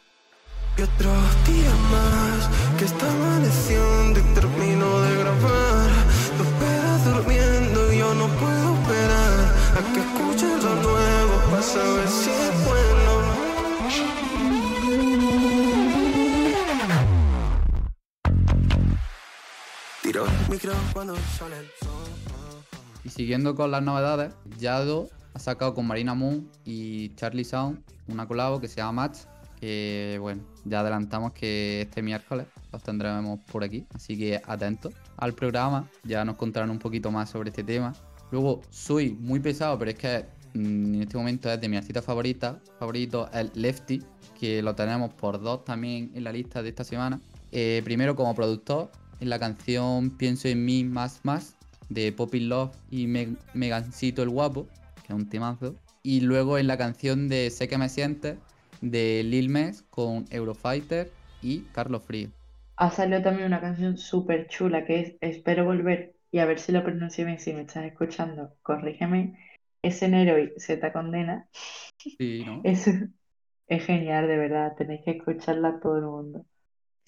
Y 0.79 0.83
otro 0.83 1.11
día 1.47 1.75
más 1.91 2.49
que 2.79 2.85
está 2.85 3.11
amaneciendo 3.11 4.21
y 4.21 4.23
termino 4.35 5.01
de 5.01 5.17
grabar. 5.17 5.91
Tú 6.37 6.43
esperas 6.45 7.05
durmiendo 7.07 7.93
y 7.93 7.99
yo 7.99 8.15
no 8.15 8.27
puedo 8.29 8.75
esperar 8.75 9.55
a 9.79 9.93
que 9.95 10.01
escuches 10.01 10.63
lo 10.65 10.75
nuevo 10.77 11.51
para 11.51 11.63
saber 11.63 12.09
si 12.09 12.31
es 12.31 12.65
bueno. 12.67 14.30
Y 23.05 23.09
siguiendo 23.11 23.55
con 23.55 23.71
las 23.71 23.83
novedades, 23.83 24.35
Yado 24.59 25.09
ha 25.35 25.39
sacado 25.39 25.75
con 25.75 25.87
Marina 25.87 26.15
Moon 26.15 26.51
y 26.65 27.15
Charlie 27.15 27.45
Sound 27.45 27.81
una 28.09 28.27
colabo 28.27 28.61
que 28.61 28.67
se 28.67 28.77
llama 28.77 29.03
Match. 29.03 29.19
Que 29.61 30.19
bueno, 30.21 30.43
ya 30.65 30.81
adelantamos 30.81 31.33
que 31.33 31.83
este 31.83 32.03
miércoles 32.03 32.47
los 32.73 32.83
tendremos 32.83 33.41
por 33.53 33.63
aquí. 33.63 33.87
Así 33.95 34.17
que 34.19 34.41
atentos 34.47 34.95
al 35.17 35.35
programa, 35.35 35.89
ya 36.03 36.25
nos 36.25 36.37
contarán 36.37 36.71
un 36.71 36.79
poquito 36.79 37.11
más 37.11 37.31
sobre 37.31 37.51
este 37.51 37.63
tema. 37.63 37.93
Luego, 38.31 38.63
soy 38.71 39.13
muy 39.13 39.39
pesado, 39.39 39.79
pero 39.79 39.91
es 39.91 39.97
que 39.97 40.25
mm, 40.55 40.95
en 40.95 41.03
este 41.03 41.17
momento 41.19 41.51
es 41.53 41.61
de 41.61 41.69
mi 41.69 41.77
artista 41.77 42.01
favorita, 42.01 42.59
favorito, 42.79 43.29
el 43.33 43.51
Lefty, 43.55 44.03
que 44.39 44.63
lo 44.63 44.75
tenemos 44.75 45.13
por 45.13 45.41
dos 45.41 45.65
también 45.65 46.11
en 46.15 46.25
la 46.25 46.33
lista 46.33 46.63
de 46.63 46.71
esta 46.71 46.83
semana. 46.83 47.21
Eh, 47.53 47.83
primero 47.85 48.17
como 48.17 48.35
productor, 48.35 48.91
en 49.21 49.31
la 49.31 49.39
canción 49.39 50.11
Pienso 50.11 50.49
en 50.49 50.65
mí 50.65 50.85
más 50.85 51.21
más, 51.25 51.57
de 51.89 52.13
Poppy 52.13 52.41
Love 52.41 52.75
y 52.91 53.07
Meg- 53.07 53.39
Megancito 53.55 54.23
el 54.23 54.31
Guapo, 54.31 54.67
que 55.07 55.13
es 55.13 55.19
un 55.19 55.29
temazo. 55.29 55.75
Y 56.03 56.21
luego 56.21 56.59
en 56.59 56.67
la 56.67 56.79
canción 56.79 57.29
de 57.29 57.51
Sé 57.51 57.69
que 57.69 57.79
me 57.79 57.89
sientes, 57.89 58.39
de 58.81 59.23
Lil 59.25 59.49
Mes 59.51 59.85
con 59.91 60.25
Eurofighter 60.31 61.13
y 61.43 61.61
Carlos 61.73 62.03
Frío. 62.05 62.31
Ha 62.77 62.91
salido 62.91 63.23
también 63.23 63.47
una 63.47 63.61
canción 63.61 63.97
súper 63.97 64.49
chula 64.49 64.85
que 64.85 65.01
es 65.01 65.17
Espero 65.21 65.65
volver 65.65 66.17
y 66.33 66.39
a 66.41 66.47
ver 66.47 66.59
si 66.59 66.73
lo 66.73 66.83
pronuncio 66.85 67.25
bien, 67.27 67.39
si 67.39 67.53
me 67.53 67.61
estás 67.63 67.85
escuchando, 67.85 68.57
corrígeme. 68.63 69.39
Es 69.83 70.03
enero 70.03 70.39
y 70.39 70.53
Z 70.61 70.93
condena. 70.93 71.49
Sí, 72.19 72.45
¿no? 72.45 72.63
Es, 72.63 72.87
es 73.69 73.85
genial, 73.87 74.29
de 74.29 74.37
verdad. 74.39 74.75
Tenéis 74.77 75.03
que 75.05 75.13
escucharla 75.13 75.81
todo 75.81 75.99
el 75.99 76.05
mundo. 76.07 76.47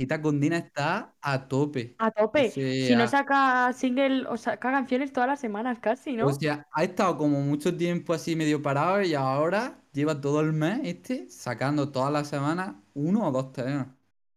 Cita 0.03 0.21
Condina 0.21 0.57
está 0.57 1.15
a 1.23 1.47
tope. 1.47 1.95
A 1.99 2.11
tope. 2.11 2.51
Si 2.51 2.95
no 2.97 3.07
saca 3.07 3.73
single 3.73 4.27
o 4.27 4.37
saca 4.37 4.73
canciones 4.73 5.13
todas 5.13 5.29
las 5.29 5.39
semanas 5.41 5.79
casi, 5.81 6.15
¿no? 6.15 6.27
O 6.27 6.33
sea, 6.33 6.67
ha 6.73 6.83
estado 6.83 7.17
como 7.17 7.41
mucho 7.41 7.77
tiempo 7.77 8.13
así 8.13 8.35
medio 8.35 8.61
parado 8.61 9.01
y 9.03 9.15
ahora 9.15 9.81
lleva 9.93 10.21
todo 10.21 10.41
el 10.41 10.53
mes 10.53 10.81
este 10.83 11.31
sacando 11.31 11.93
todas 11.93 12.13
las 12.13 12.27
semanas 12.27 12.75
uno 12.95 13.29
o 13.29 13.31
dos 13.31 13.53
temas. 13.53 13.87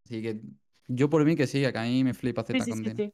Así 0.05 0.21
que 0.21 0.39
yo 0.87 1.09
por 1.09 1.25
mí 1.25 1.35
que 1.35 1.47
sí, 1.47 1.61
que 1.61 1.77
a 1.77 1.81
mí 1.83 2.03
me 2.03 2.13
flipa 2.13 2.43
Sí, 2.43 2.59
Z 2.59 2.63
sí, 2.75 2.83
sí. 2.95 3.13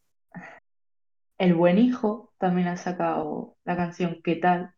El 1.37 1.53
buen 1.55 1.77
hijo 1.77 2.33
también 2.37 2.67
ha 2.67 2.77
sacado 2.77 3.55
la 3.63 3.77
canción 3.77 4.19
¿Qué 4.23 4.35
tal? 4.35 4.73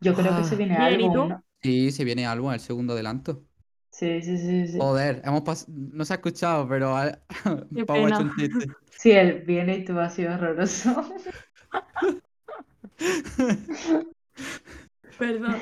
Yo 0.00 0.14
creo 0.14 0.36
que 0.36 0.44
se 0.44 0.54
Ah. 0.54 0.58
viene 0.58 0.76
Bien, 0.76 1.00
¿y 1.00 1.04
álbum, 1.04 1.14
tú? 1.14 1.28
¿no? 1.28 1.44
Sí, 1.62 1.92
se 1.92 2.04
viene 2.04 2.26
álbum, 2.26 2.52
el 2.52 2.60
segundo 2.60 2.92
adelanto. 2.92 3.44
Sí, 3.94 4.20
sí, 4.22 4.36
sí, 4.38 4.66
sí. 4.66 4.78
Joder, 4.80 5.22
hemos 5.24 5.42
pas- 5.44 5.68
no 5.68 6.04
se 6.04 6.14
ha 6.14 6.16
escuchado, 6.16 6.66
pero 6.68 6.96
ha- 6.96 7.16
Pau 7.86 8.04
ha 8.04 8.08
hecho 8.08 8.18
pena. 8.18 8.18
un 8.18 8.34
chiste. 8.36 8.66
Sí, 8.98 9.12
él 9.12 9.42
viene 9.46 9.76
y 9.76 9.84
tú 9.84 9.98
has 10.00 10.14
sido 10.14 10.34
horroroso. 10.34 11.04
Perdón. 15.18 15.56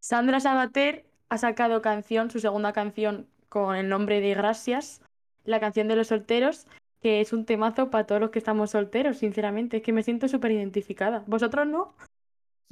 Sandra 0.00 0.40
Sabater 0.40 1.04
ha 1.28 1.36
sacado 1.38 1.82
canción, 1.82 2.30
su 2.30 2.40
segunda 2.40 2.72
canción 2.72 3.26
con 3.48 3.74
el 3.76 3.88
nombre 3.88 4.20
de 4.20 4.34
Gracias, 4.34 5.02
la 5.44 5.60
canción 5.60 5.88
de 5.88 5.96
los 5.96 6.08
solteros, 6.08 6.66
que 7.02 7.20
es 7.20 7.32
un 7.32 7.44
temazo 7.46 7.90
para 7.90 8.06
todos 8.06 8.20
los 8.20 8.30
que 8.30 8.38
estamos 8.38 8.70
solteros, 8.70 9.18
sinceramente. 9.18 9.78
Es 9.78 9.82
que 9.82 9.92
me 9.92 10.02
siento 10.02 10.28
súper 10.28 10.52
identificada. 10.52 11.24
¿Vosotros 11.26 11.66
no? 11.66 11.96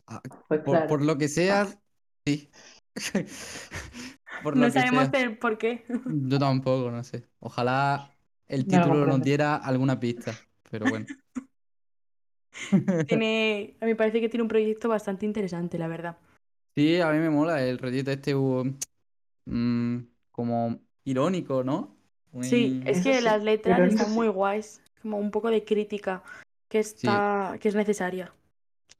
Ah, 0.07 0.23
Pues 0.49 0.61
Por, 0.61 0.75
claro. 0.77 0.89
por 0.89 1.05
lo 1.05 1.19
que 1.19 1.29
sea, 1.29 1.67
sí. 2.27 2.49
Por 4.43 4.57
No 4.57 4.71
sabemos 4.71 5.09
sea. 5.09 5.21
el 5.21 5.39
por 5.39 5.59
qué. 5.59 5.85
Yo 6.07 6.39
tampoco, 6.39 6.91
no 6.91 7.03
sé. 7.05 7.25
Ojalá 7.41 8.11
el 8.47 8.67
título 8.67 9.07
nos 9.07 9.21
diera 9.23 9.57
alguna 9.57 9.99
pista, 10.01 10.33
pero 10.71 10.87
bueno. 10.89 11.07
Tiene, 13.07 13.77
a 13.81 13.85
mí 13.85 13.93
me 13.93 13.97
parece 13.97 14.21
que 14.21 14.29
tiene 14.29 14.43
un 14.43 14.49
proyecto 14.49 14.89
bastante 14.89 15.27
interesante, 15.27 15.79
la 15.79 15.89
verdad. 15.89 16.19
Sí, 16.75 17.01
a 17.01 17.11
mí 17.11 17.19
me 17.19 17.31
mola 17.31 17.63
el 17.63 17.79
rollito 17.79 18.11
este 18.11 18.35
mm, 18.35 19.99
como 20.31 20.81
irónico, 21.05 21.65
¿no? 21.65 21.97
Sí, 22.43 22.83
es 22.85 23.03
que 23.03 23.21
las 23.21 23.43
letras 23.43 23.79
irónico 23.79 23.97
están 23.97 24.13
sí. 24.13 24.15
muy 24.15 24.29
guays, 24.29 24.83
como 25.03 25.19
un 25.19 25.31
poco 25.31 25.51
de 25.51 25.65
crítica 25.65 26.23
que 26.69 26.79
está, 26.79 27.57
que 27.61 27.69
es 27.69 27.75
necesaria, 27.75 28.33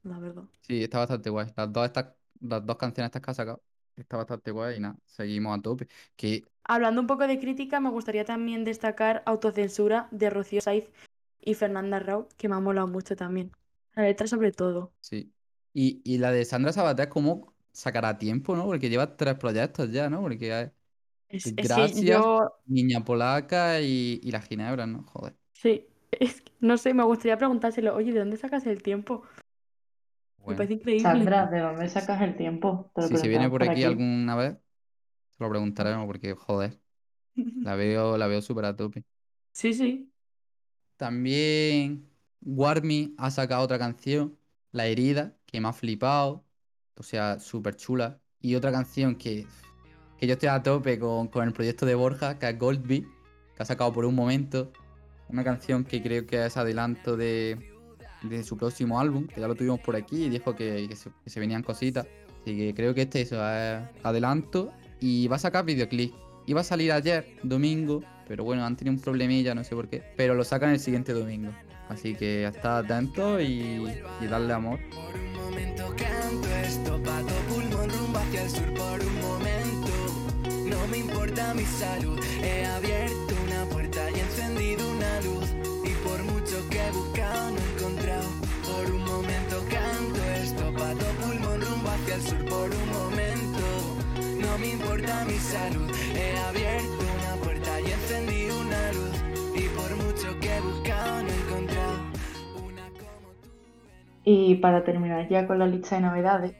la 0.03 0.19
verdad. 0.19 0.43
Sí, 0.61 0.83
está 0.83 0.99
bastante 0.99 1.29
guay. 1.29 1.47
Las 1.55 1.71
dos, 1.71 1.85
estas, 1.85 2.07
las 2.41 2.65
dos 2.65 2.77
canciones 2.77 3.09
estas 3.09 3.21
que 3.21 3.31
ha 3.31 3.33
sacado, 3.33 3.63
está 4.01 4.17
bastante 4.17 4.51
guay 4.51 4.77
y 4.77 4.79
nada, 4.79 4.97
seguimos 5.05 5.57
a 5.57 5.61
tope. 5.61 5.87
Que 6.15 6.43
Hablando 6.63 7.01
un 7.01 7.07
poco 7.07 7.27
de 7.27 7.37
crítica, 7.39 7.79
me 7.81 7.89
gustaría 7.89 8.23
también 8.25 8.63
destacar 8.63 9.23
Autocensura 9.25 10.07
de 10.11 10.29
Rocío 10.29 10.61
Saiz 10.61 10.89
y 11.41 11.55
Fernanda 11.55 11.99
Rau, 11.99 12.27
que 12.37 12.47
me 12.49 12.55
ha 12.55 12.59
molado 12.59 12.87
mucho 12.87 13.15
también. 13.15 13.51
La 13.95 14.03
letra 14.03 14.27
sobre 14.27 14.51
todo. 14.51 14.93
sí. 15.01 15.33
Y, 15.73 16.01
y 16.03 16.17
la 16.17 16.31
de 16.31 16.45
Sandra 16.45 16.73
Sabater, 16.73 17.09
¿cómo 17.09 17.53
sacará 17.71 18.17
tiempo, 18.17 18.55
no? 18.55 18.65
Porque 18.65 18.89
lleva 18.89 19.15
tres 19.15 19.35
proyectos 19.35 19.91
ya, 19.91 20.09
¿no? 20.09 20.21
Porque 20.21 20.51
hay 20.53 20.71
Es, 21.29 21.53
es 21.57 21.73
que 21.73 21.93
Gracias, 21.93 22.01
yo, 22.05 22.51
Niña 22.65 23.03
Polaca 23.05 23.81
y, 23.81 24.19
y 24.23 24.31
la 24.31 24.41
Ginebra, 24.41 24.87
¿no? 24.87 25.03
Joder. 25.05 25.37
sí, 25.53 25.87
es 26.11 26.41
que, 26.41 26.51
no 26.59 26.77
sé, 26.77 26.93
me 26.93 27.03
gustaría 27.03 27.37
preguntárselo, 27.37 27.95
oye, 27.95 28.11
¿de 28.13 28.19
dónde 28.19 28.37
sacas 28.37 28.65
el 28.65 28.81
tiempo? 28.83 29.23
Me 30.49 30.55
Bueno, 30.55 30.57
parece 30.57 30.73
increíble. 30.75 31.01
Sandra, 31.01 31.47
¿de 31.47 31.59
dónde 31.59 31.89
sacas 31.89 32.21
el 32.21 32.35
tiempo? 32.35 32.91
Te 32.95 33.07
si 33.07 33.17
se 33.17 33.27
viene 33.27 33.49
por 33.49 33.61
por 33.61 33.63
aquí 33.63 33.83
aquí. 33.83 33.83
alguna 33.83 34.35
vez, 34.35 34.57
se 35.29 35.43
lo 35.43 35.49
preguntaremos 35.49 36.05
porque, 36.07 36.33
joder, 36.35 36.81
la 37.61 37.75
veo, 37.75 38.17
la 38.17 38.27
veo 38.27 38.41
súper 38.41 38.65
a 38.65 38.75
tope. 38.75 39.05
Sí, 39.51 39.73
sí. 39.73 40.11
También 40.97 42.09
Warmy 42.41 43.15
ha 43.17 43.31
sacado 43.31 43.63
otra 43.63 43.79
canción, 43.79 44.37
La 44.71 44.87
Herida, 44.87 45.37
que 45.45 45.61
me 45.61 45.69
ha 45.69 45.73
flipado, 45.73 46.45
o 46.95 47.03
sea, 47.03 47.39
súper 47.39 47.75
chula. 47.75 48.21
Y 48.41 48.55
otra 48.55 48.71
canción 48.71 49.15
que, 49.15 49.47
que 50.17 50.27
yo 50.27 50.33
estoy 50.33 50.49
a 50.49 50.63
tope 50.63 50.99
con, 50.99 51.27
con 51.29 51.47
el 51.47 51.53
proyecto 51.53 51.85
de 51.85 51.95
Borja, 51.95 52.39
que 52.39 52.49
es 52.49 52.57
Goldbeat, 52.59 53.03
que 53.55 53.63
ha 53.63 53.65
sacado 53.65 53.93
por 53.93 54.05
un 54.05 54.15
momento. 54.15 54.71
Una 55.29 55.43
canción 55.43 55.85
que 55.85 56.01
creo 56.01 56.25
que 56.25 56.45
es 56.45 56.57
adelanto 56.57 57.15
de, 57.17 57.57
de 58.23 58.43
su 58.43 58.57
próximo 58.57 58.99
álbum, 58.99 59.27
que 59.27 59.39
ya 59.41 59.47
lo 59.47 59.55
tuvimos 59.55 59.79
por 59.79 59.95
aquí 59.95 60.25
y 60.25 60.29
dijo 60.29 60.55
que, 60.55 60.87
que 60.89 60.95
se, 60.95 61.09
que 61.23 61.29
se 61.29 61.39
venían 61.39 61.63
cositas. 61.63 62.07
Así 62.41 62.57
que 62.57 62.73
creo 62.73 62.93
que 62.93 63.03
este 63.03 63.21
es 63.21 63.33
adelanto 63.33 64.71
y 64.99 65.27
va 65.27 65.37
a 65.37 65.39
sacar 65.39 65.65
videoclip. 65.65 66.13
Iba 66.45 66.61
a 66.61 66.63
salir 66.63 66.91
ayer, 66.91 67.37
domingo, 67.43 68.01
pero 68.27 68.43
bueno, 68.43 68.65
han 68.65 68.75
tenido 68.75 68.95
un 68.95 69.01
problemilla, 69.01 69.53
no 69.53 69.63
sé 69.63 69.75
por 69.75 69.87
qué. 69.87 70.03
Pero 70.17 70.33
lo 70.33 70.43
sacan 70.43 70.71
el 70.71 70.79
siguiente 70.79 71.13
domingo. 71.13 71.51
Así 71.89 72.15
que 72.15 72.45
estar 72.45 72.85
atentos 72.85 73.41
y, 73.41 73.83
y 74.21 74.27
darle 74.27 74.53
amor. 74.53 74.79
Por 74.89 75.15
un 75.19 75.33
momento 75.33 75.95
canto 75.97 76.47
esto, 76.63 77.01
pato 77.03 77.33
pulmón 77.49 77.89
rumbo 77.89 78.19
hacia 78.19 78.43
el 78.43 78.49
sur 78.49 78.73
por 78.75 78.99
un 78.99 79.21
momento. 79.21 79.89
No 80.69 80.87
me 80.87 80.97
importa 80.99 81.53
mi 81.55 81.65
salud, 81.65 82.19
he 82.43 82.65
abierto 82.65 83.33
una 83.47 83.65
puerta 83.65 84.09
y 84.11 84.19
encendido 84.19 84.91
una 84.91 84.98
el 92.19 92.25
sur 92.25 92.45
por 92.45 92.69
un 92.69 92.87
momento. 92.99 93.65
No 94.41 94.57
me 94.57 94.69
importa 94.71 95.25
mi 95.25 95.37
salud, 95.37 95.89
he 96.15 96.37
abierto 96.49 97.03
una 97.17 97.43
puerta 97.43 97.79
y 97.79 97.85
he 97.85 97.93
encendido 97.93 98.59
una 98.59 98.91
luz. 98.91 99.23
Y 99.55 99.63
por 99.77 99.91
mucho 100.03 100.39
que 100.39 100.55
he 100.55 100.61
buscado 100.61 101.23
no 101.23 101.29
he 101.29 101.39
encontrado. 101.45 101.97
Una 102.65 102.85
como 102.99 103.29
tú. 103.41 103.49
Y 104.25 104.55
para 104.55 104.83
terminar 104.83 105.29
ya 105.29 105.47
con 105.47 105.59
la 105.59 105.67
lista 105.67 105.95
de 105.95 106.01
novedades, 106.01 106.55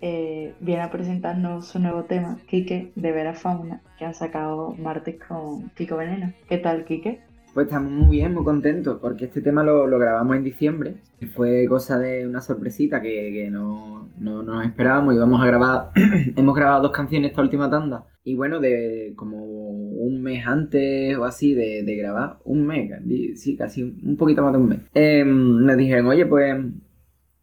eh, 0.00 0.54
viene 0.60 0.82
a 0.82 0.90
presentarnos 0.90 1.68
su 1.68 1.78
nuevo 1.78 2.04
tema, 2.04 2.38
Quique, 2.48 2.90
de 2.96 3.12
Vera 3.12 3.34
Fauna, 3.34 3.82
que 3.98 4.06
han 4.06 4.14
sacado 4.14 4.74
martes 4.78 5.20
con 5.22 5.68
Kiko 5.70 5.96
Veneno. 5.96 6.32
¿Qué 6.48 6.58
tal, 6.58 6.84
Quique? 6.84 7.20
Pues 7.52 7.66
estamos 7.66 7.90
muy 7.90 8.18
bien, 8.18 8.32
muy 8.32 8.44
contentos, 8.44 8.98
porque 9.00 9.24
este 9.24 9.42
tema 9.42 9.64
lo, 9.64 9.88
lo 9.88 9.98
grabamos 9.98 10.36
en 10.36 10.44
diciembre. 10.44 10.96
Fue 11.34 11.66
cosa 11.68 11.98
de 11.98 12.26
una 12.26 12.40
sorpresita 12.40 13.02
que, 13.02 13.32
que 13.32 13.50
no, 13.50 14.08
no 14.18 14.44
nos 14.44 14.64
esperábamos. 14.64 15.16
Íbamos 15.16 15.42
a 15.42 15.46
grabar, 15.46 15.90
hemos 16.36 16.54
grabado 16.54 16.82
dos 16.82 16.92
canciones 16.92 17.30
esta 17.30 17.42
última 17.42 17.68
tanda. 17.68 18.06
Y 18.22 18.36
bueno, 18.36 18.60
de 18.60 19.14
como 19.16 19.42
un 19.44 20.22
mes 20.22 20.46
antes 20.46 21.16
o 21.18 21.24
así 21.24 21.54
de, 21.54 21.82
de 21.82 21.96
grabar, 21.96 22.38
un 22.44 22.66
mes, 22.66 22.92
sí, 23.40 23.56
casi 23.56 23.82
un 23.82 24.16
poquito 24.16 24.42
más 24.42 24.52
de 24.52 24.58
un 24.58 24.68
mes. 24.68 24.80
em, 24.94 25.64
nos 25.64 25.76
dijeron, 25.76 26.06
oye, 26.06 26.26
pues, 26.26 26.54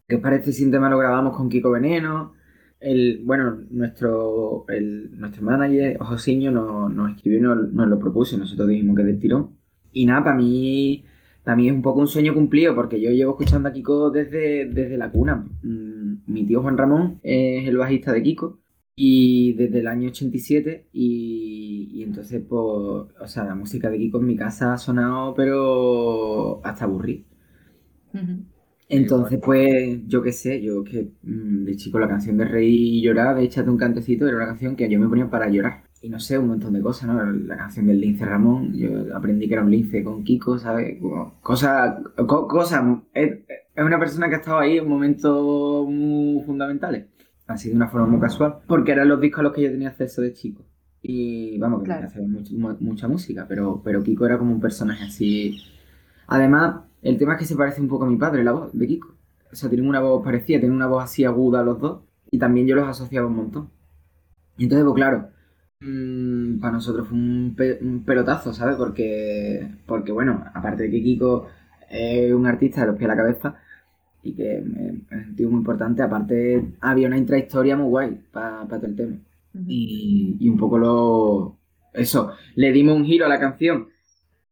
¿qué 0.06 0.16
os 0.16 0.22
parece 0.22 0.52
si 0.52 0.64
un 0.64 0.70
tema 0.70 0.88
lo 0.88 0.98
grabamos 0.98 1.36
con 1.36 1.50
Kiko 1.50 1.70
Veneno? 1.72 2.32
El, 2.80 3.22
bueno, 3.24 3.58
nuestro, 3.70 4.64
el, 4.68 5.18
nuestro 5.18 5.42
manager, 5.42 5.98
Josiño, 5.98 6.50
nos, 6.50 6.92
nos 6.94 7.10
escribió 7.14 7.38
y 7.40 7.42
nos, 7.42 7.72
nos 7.72 7.88
lo 7.88 7.98
propuso. 7.98 8.36
y 8.36 8.38
Nosotros 8.38 8.68
dijimos 8.68 8.96
que 8.96 9.04
del 9.04 9.18
tirón. 9.18 9.57
Y 9.92 10.06
nada, 10.06 10.24
para 10.24 10.36
mí, 10.36 11.04
para 11.44 11.56
mí 11.56 11.68
es 11.68 11.72
un 11.74 11.82
poco 11.82 12.00
un 12.00 12.08
sueño 12.08 12.34
cumplido, 12.34 12.74
porque 12.74 13.00
yo 13.00 13.10
llevo 13.10 13.32
escuchando 13.32 13.68
a 13.68 13.72
Kiko 13.72 14.10
desde, 14.10 14.66
desde 14.66 14.96
la 14.98 15.10
cuna. 15.10 15.46
Mm, 15.62 16.22
Mi 16.26 16.46
tío 16.46 16.62
Juan 16.62 16.78
Ramón 16.78 17.20
es 17.22 17.66
el 17.68 17.76
bajista 17.78 18.12
de 18.12 18.22
Kiko, 18.22 18.60
y 18.94 19.52
desde 19.54 19.80
el 19.80 19.86
año 19.88 20.08
87, 20.08 20.88
y, 20.92 21.88
y 21.92 22.02
entonces, 22.02 22.42
pues, 22.48 22.60
o 23.20 23.26
sea, 23.26 23.44
la 23.44 23.54
música 23.54 23.90
de 23.90 23.98
Kiko 23.98 24.18
en 24.18 24.26
mi 24.26 24.36
casa 24.36 24.72
ha 24.74 24.78
sonado, 24.78 25.34
pero 25.34 26.60
hasta 26.64 26.84
aburrir. 26.84 27.24
Entonces, 28.90 29.38
pues, 29.42 30.00
yo 30.06 30.22
qué 30.22 30.32
sé, 30.32 30.62
yo 30.62 30.82
que 30.84 31.12
mm, 31.22 31.64
de 31.64 31.76
chico 31.76 31.98
la 31.98 32.08
canción 32.08 32.36
de 32.38 32.44
Reír 32.46 32.94
y 32.94 33.02
Llorar, 33.02 33.36
de 33.36 33.44
Échate 33.44 33.68
un 33.70 33.76
cantecito, 33.76 34.26
era 34.26 34.36
una 34.36 34.46
canción 34.46 34.76
que 34.76 34.88
yo 34.88 34.98
me 34.98 35.08
ponía 35.08 35.28
para 35.30 35.48
llorar. 35.50 35.87
Y 36.00 36.08
no 36.08 36.20
sé, 36.20 36.38
un 36.38 36.46
montón 36.48 36.72
de 36.74 36.80
cosas, 36.80 37.08
¿no? 37.08 37.24
La 37.32 37.56
canción 37.56 37.86
del 37.88 38.00
lince 38.00 38.24
Ramón, 38.24 38.72
yo 38.74 38.88
aprendí 39.16 39.48
que 39.48 39.54
era 39.54 39.64
un 39.64 39.70
lince 39.70 40.04
con 40.04 40.22
Kiko, 40.22 40.56
¿sabes? 40.58 40.96
Como 41.00 41.40
Cosas, 41.40 41.96
co- 42.26 42.46
cosas, 42.46 42.84
es, 43.14 43.38
es 43.74 43.84
una 43.84 43.98
persona 43.98 44.28
que 44.28 44.36
ha 44.36 44.38
estado 44.38 44.58
ahí 44.58 44.78
en 44.78 44.88
momentos 44.88 45.86
muy 45.88 46.42
fundamentales. 46.44 47.06
Así 47.48 47.70
de 47.70 47.74
una 47.76 47.88
forma 47.88 48.06
muy 48.06 48.20
casual, 48.20 48.58
porque 48.68 48.92
eran 48.92 49.08
los 49.08 49.20
discos 49.20 49.40
a 49.40 49.42
los 49.44 49.52
que 49.52 49.62
yo 49.62 49.70
tenía 49.72 49.88
acceso 49.88 50.22
de 50.22 50.32
chico. 50.34 50.62
Y 51.02 51.58
vamos, 51.58 51.80
que 51.80 51.86
Claro. 51.86 52.06
hacía 52.06 52.22
mucho- 52.22 52.54
mu- 52.54 52.76
mucha 52.80 53.08
música, 53.08 53.46
pero, 53.48 53.80
pero 53.82 54.02
Kiko 54.02 54.26
era 54.26 54.38
como 54.38 54.52
un 54.52 54.60
personaje 54.60 55.04
así 55.04 55.56
Además, 56.28 56.82
el 57.02 57.16
tema 57.16 57.32
es 57.34 57.38
que 57.40 57.44
se 57.46 57.56
parece 57.56 57.80
un 57.80 57.88
poco 57.88 58.04
a 58.04 58.08
mi 58.08 58.16
padre, 58.16 58.44
la 58.44 58.52
voz 58.52 58.70
de 58.72 58.86
Kiko. 58.86 59.14
O 59.50 59.56
sea, 59.56 59.70
tienen 59.70 59.88
una 59.88 60.00
voz 60.00 60.22
parecida, 60.22 60.58
tienen 60.60 60.76
una 60.76 60.86
voz 60.86 61.02
así 61.04 61.24
aguda 61.24 61.62
los 61.62 61.80
dos. 61.80 62.02
Y 62.30 62.38
también 62.38 62.66
yo 62.66 62.76
los 62.76 62.86
asociaba 62.86 63.26
un 63.26 63.34
montón. 63.36 63.70
Y 64.58 64.64
entonces, 64.64 64.84
pues 64.84 64.94
claro, 64.96 65.28
mm, 65.80 66.60
para 66.60 66.72
nosotros 66.74 67.08
fue 67.08 67.16
un, 67.18 67.54
pe- 67.56 67.78
un 67.82 68.04
pelotazo, 68.04 68.52
¿sabes? 68.52 68.76
Porque, 68.76 69.68
porque, 69.86 70.12
bueno, 70.12 70.44
aparte 70.54 70.84
de 70.84 70.90
que 70.90 71.02
Kiko 71.02 71.48
es 71.90 72.32
un 72.32 72.46
artista 72.46 72.82
de 72.82 72.86
los 72.88 72.96
pies 72.96 73.10
a 73.10 73.14
la 73.14 73.16
cabeza 73.22 73.54
y 74.22 74.34
que 74.34 74.58
es 74.58 74.62
un 74.64 75.36
tío 75.36 75.50
muy 75.50 75.58
importante, 75.60 76.02
aparte 76.02 76.64
había 76.80 77.08
una 77.08 77.18
intrahistoria 77.18 77.76
muy 77.76 77.88
guay 77.88 78.20
para 78.32 78.66
todo 78.68 78.86
el 78.86 78.96
tema. 78.96 79.16
Y, 79.66 80.36
y 80.40 80.48
un 80.48 80.58
poco 80.58 80.78
lo... 80.78 81.58
Eso, 81.94 82.32
le 82.56 82.72
dimos 82.72 82.96
un 82.96 83.06
giro 83.06 83.26
a 83.26 83.28
la 83.28 83.40
canción. 83.40 83.88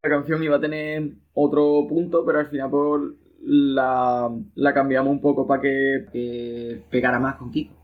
La 0.02 0.10
canción 0.10 0.42
iba 0.44 0.56
a 0.56 0.60
tener 0.60 1.12
otro 1.34 1.86
punto, 1.88 2.24
pero 2.26 2.40
al 2.40 2.48
final 2.48 2.70
pues, 2.70 3.02
la, 3.42 4.30
la 4.56 4.74
cambiamos 4.74 5.12
un 5.12 5.20
poco 5.22 5.46
para 5.46 5.62
que, 5.62 6.06
que 6.12 6.82
pegara 6.90 7.20
más 7.20 7.36
con 7.36 7.50
Kiko. 7.52 7.74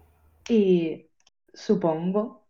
Y 0.48 1.10
supongo 1.54 2.41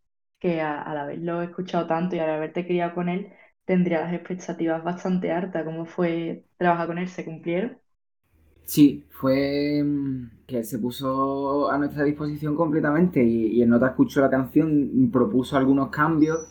que 0.42 0.60
a- 0.60 0.82
al 0.82 0.98
haberlo 0.98 1.42
escuchado 1.42 1.86
tanto 1.88 2.16
y 2.16 2.20
al 2.20 2.30
haberte 2.30 2.66
criado 2.66 2.94
con 2.94 3.08
él, 3.08 3.32
tendrías 3.64 4.02
las 4.04 4.14
expectativas 4.14 4.84
bastante 4.84 5.32
altas. 5.32 5.64
¿Cómo 5.64 5.86
fue 5.86 6.46
trabajar 6.58 6.88
con 6.88 6.98
él? 6.98 7.08
¿Se 7.08 7.24
cumplieron? 7.24 7.80
Sí, 8.64 9.04
fue 9.10 9.82
mm, 9.84 10.30
que 10.46 10.64
se 10.64 10.78
puso 10.78 11.70
a 11.70 11.78
nuestra 11.78 12.04
disposición 12.04 12.56
completamente 12.56 13.22
y, 13.22 13.48
y 13.58 13.62
en 13.62 13.70
nota 13.70 13.88
escuchó 13.88 14.20
la 14.20 14.30
canción, 14.30 15.10
propuso 15.12 15.56
algunos 15.56 15.90
cambios, 15.90 16.46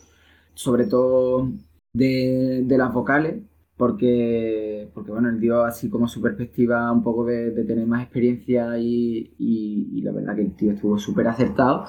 sobre 0.54 0.86
todo 0.86 1.50
de, 1.92 2.62
de 2.64 2.78
las 2.78 2.92
vocales, 2.92 3.42
porque, 3.82 4.88
porque 4.94 5.10
bueno, 5.10 5.28
él 5.28 5.40
dio 5.40 5.64
así 5.64 5.90
como 5.90 6.06
su 6.06 6.20
perspectiva 6.22 6.92
un 6.92 7.02
poco 7.02 7.24
de, 7.24 7.50
de 7.50 7.64
tener 7.64 7.84
más 7.84 8.04
experiencia 8.04 8.78
y, 8.78 9.34
y- 9.38 9.88
y 9.92 10.02
la 10.02 10.12
verdad 10.12 10.36
que 10.36 10.42
el 10.42 10.54
tío 10.54 10.70
estuvo 10.70 10.96
súper 10.98 11.26
acertado. 11.26 11.84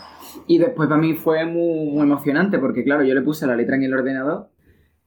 Y 0.48 0.58
después 0.58 0.90
para 0.90 1.00
mí 1.00 1.14
fue 1.14 1.46
muy, 1.46 1.92
muy 1.92 2.02
emocionante 2.02 2.58
porque 2.58 2.84
claro, 2.84 3.04
yo 3.04 3.14
le 3.14 3.22
puse 3.22 3.46
la 3.46 3.56
letra 3.56 3.76
en 3.76 3.84
el 3.84 3.94
ordenador 3.94 4.50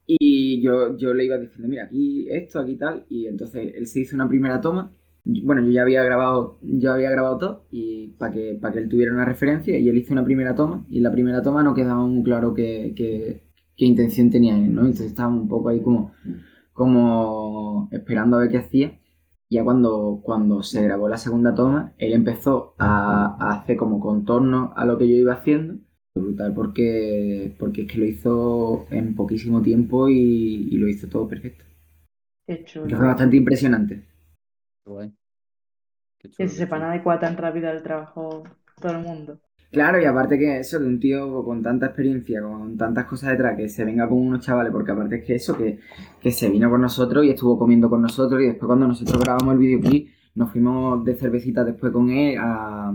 y 0.07 0.61
yo, 0.61 0.97
yo 0.97 1.13
le 1.13 1.25
iba 1.25 1.37
diciendo, 1.37 1.67
mira, 1.67 1.85
aquí 1.85 2.27
esto, 2.29 2.59
aquí 2.59 2.77
tal, 2.77 3.05
y 3.09 3.27
entonces 3.27 3.73
él 3.75 3.87
se 3.87 3.99
hizo 4.01 4.15
una 4.15 4.29
primera 4.29 4.61
toma. 4.61 4.91
Bueno, 5.25 5.61
yo 5.61 5.71
ya 5.71 5.81
había 5.81 6.03
grabado, 6.03 6.57
yo 6.61 6.93
había 6.93 7.09
grabado 7.11 7.37
todo 7.37 7.65
y 7.69 8.09
para 8.17 8.31
que, 8.33 8.57
para 8.61 8.73
que 8.73 8.79
él 8.79 8.87
tuviera 8.89 9.11
una 9.13 9.25
referencia 9.25 9.77
y 9.77 9.89
él 9.89 9.97
hizo 9.97 10.13
una 10.13 10.23
primera 10.23 10.55
toma 10.55 10.85
y 10.89 10.97
en 10.97 11.03
la 11.03 11.11
primera 11.11 11.41
toma 11.41 11.63
no 11.63 11.73
quedaba 11.73 12.05
muy 12.07 12.23
claro 12.23 12.53
qué, 12.53 12.93
qué- 12.95 13.43
qué 13.75 13.85
intención 13.85 14.29
tenía 14.31 14.55
él, 14.57 14.73
¿no? 14.73 14.81
Entonces 14.81 15.07
estábamos 15.07 15.41
un 15.43 15.49
poco 15.49 15.69
ahí 15.69 15.81
como, 15.81 16.13
como 16.77 17.89
esperando 17.91 18.37
a 18.37 18.41
ver 18.41 18.51
qué 18.51 18.59
hacía. 18.59 18.99
Ya 19.49 19.63
cuando, 19.65 20.21
cuando 20.23 20.63
se 20.63 20.83
grabó 20.83 21.09
la 21.09 21.17
segunda 21.17 21.55
toma, 21.55 21.93
él 21.99 22.13
empezó 22.13 22.75
a, 22.79 23.37
a 23.39 23.53
hacer 23.61 23.77
como 23.77 23.99
contorno 24.01 24.73
a 24.77 24.85
lo 24.85 24.97
que 24.99 25.09
yo 25.09 25.15
iba 25.15 25.33
haciendo 25.35 25.75
brutal 26.15 26.53
porque, 26.55 27.55
porque 27.59 27.83
es 27.83 27.91
que 27.91 27.99
lo 27.99 28.05
hizo 28.05 28.87
en 28.91 29.15
poquísimo 29.15 29.61
tiempo 29.61 30.09
y, 30.09 30.15
y 30.71 30.77
lo 30.77 30.87
hizo 30.89 31.07
todo 31.09 31.27
perfecto. 31.29 31.63
Qué 32.45 32.63
Que 32.87 32.95
chulo. 32.95 32.97
fue 32.97 33.05
bastante 33.07 33.37
impresionante. 33.37 34.03
Qué 34.83 34.89
guay. 34.91 35.13
Qué 36.19 36.29
Que 36.37 36.43
chulo, 36.43 36.51
se 36.51 36.55
sepan 36.55 36.81
chulo. 36.81 36.83
adecuar 36.83 37.19
tan 37.19 37.37
rápido 37.37 37.69
al 37.69 37.83
trabajo 37.83 38.43
todo 38.79 38.91
el 38.93 38.99
mundo. 38.99 39.39
Claro, 39.71 40.01
y 40.01 40.05
aparte 40.05 40.39
que 40.39 40.59
eso, 40.59 40.79
de 40.79 40.87
un 40.87 40.99
tío 40.99 41.43
con 41.43 41.61
tanta 41.61 41.87
experiencia, 41.87 42.41
con 42.41 42.77
tantas 42.77 43.05
cosas 43.05 43.31
detrás, 43.31 43.57
que 43.57 43.67
se 43.67 43.83
venga 43.83 44.07
con 44.07 44.17
unos 44.19 44.45
chavales, 44.45 44.71
porque 44.71 44.91
aparte 44.91 45.17
es 45.17 45.25
que 45.25 45.35
eso, 45.35 45.57
que, 45.57 45.79
que 46.21 46.31
se 46.31 46.49
vino 46.49 46.69
con 46.69 46.81
nosotros 46.81 47.25
y 47.25 47.29
estuvo 47.31 47.59
comiendo 47.59 47.89
con 47.89 48.01
nosotros 48.01 48.41
y 48.41 48.45
después 48.45 48.67
cuando 48.67 48.87
nosotros 48.87 49.21
grabamos 49.21 49.53
el 49.53 49.59
videoclip, 49.59 50.09
nos 50.35 50.51
fuimos 50.51 51.03
de 51.03 51.15
cervecita 51.15 51.63
después 51.65 51.91
con 51.91 52.09
él 52.09 52.37
a, 52.39 52.93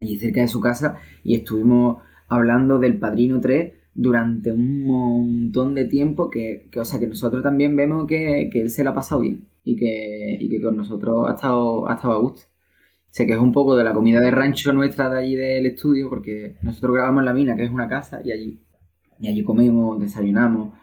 allí 0.00 0.18
cerca 0.18 0.40
de 0.40 0.48
su 0.48 0.60
casa 0.60 0.98
y 1.22 1.34
estuvimos 1.36 2.02
hablando 2.28 2.78
del 2.78 2.98
Padrino 2.98 3.40
3 3.40 3.72
durante 3.94 4.52
un 4.52 4.84
montón 4.84 5.74
de 5.74 5.84
tiempo 5.86 6.30
que, 6.30 6.68
que, 6.70 6.80
o 6.80 6.84
sea, 6.84 6.98
que 7.00 7.06
nosotros 7.06 7.42
también 7.42 7.76
vemos 7.76 8.06
que, 8.06 8.48
que 8.52 8.62
él 8.62 8.70
se 8.70 8.84
la 8.84 8.90
ha 8.90 8.94
pasado 8.94 9.20
bien 9.22 9.48
y 9.64 9.76
que, 9.76 10.38
y 10.40 10.48
que 10.48 10.62
con 10.62 10.76
nosotros 10.76 11.28
ha 11.28 11.34
estado, 11.34 11.88
ha 11.88 11.94
estado 11.94 12.14
a 12.14 12.18
gusto. 12.18 12.42
Se 13.10 13.26
quejó 13.26 13.42
un 13.42 13.52
poco 13.52 13.76
de 13.76 13.84
la 13.84 13.94
comida 13.94 14.20
de 14.20 14.30
rancho 14.30 14.72
nuestra 14.72 15.08
de 15.10 15.18
allí 15.18 15.34
del 15.36 15.66
estudio, 15.66 16.08
porque 16.10 16.56
nosotros 16.62 16.94
grabamos 16.94 17.22
en 17.22 17.24
la 17.26 17.34
mina, 17.34 17.56
que 17.56 17.64
es 17.64 17.70
una 17.70 17.88
casa, 17.88 18.20
y 18.24 18.32
allí, 18.32 18.60
y 19.20 19.28
allí 19.28 19.44
comemos, 19.44 20.00
desayunamos, 20.00 20.74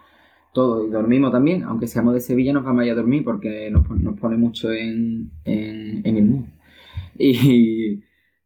todo, 0.53 0.85
y 0.87 0.89
dormimos 0.91 1.31
también, 1.31 1.63
aunque 1.63 1.87
seamos 1.87 2.13
de 2.15 2.21
Sevilla, 2.21 2.53
nos 2.53 2.63
vamos 2.65 2.87
a 2.87 2.91
a 2.91 2.95
dormir 2.95 3.23
porque 3.23 3.69
nos, 3.71 3.89
nos 3.89 4.19
pone 4.19 4.37
mucho 4.37 4.71
en, 4.71 5.31
en, 5.45 6.05
en 6.05 6.17
el 6.17 6.25
mood. 6.25 6.45
Y, 7.17 8.03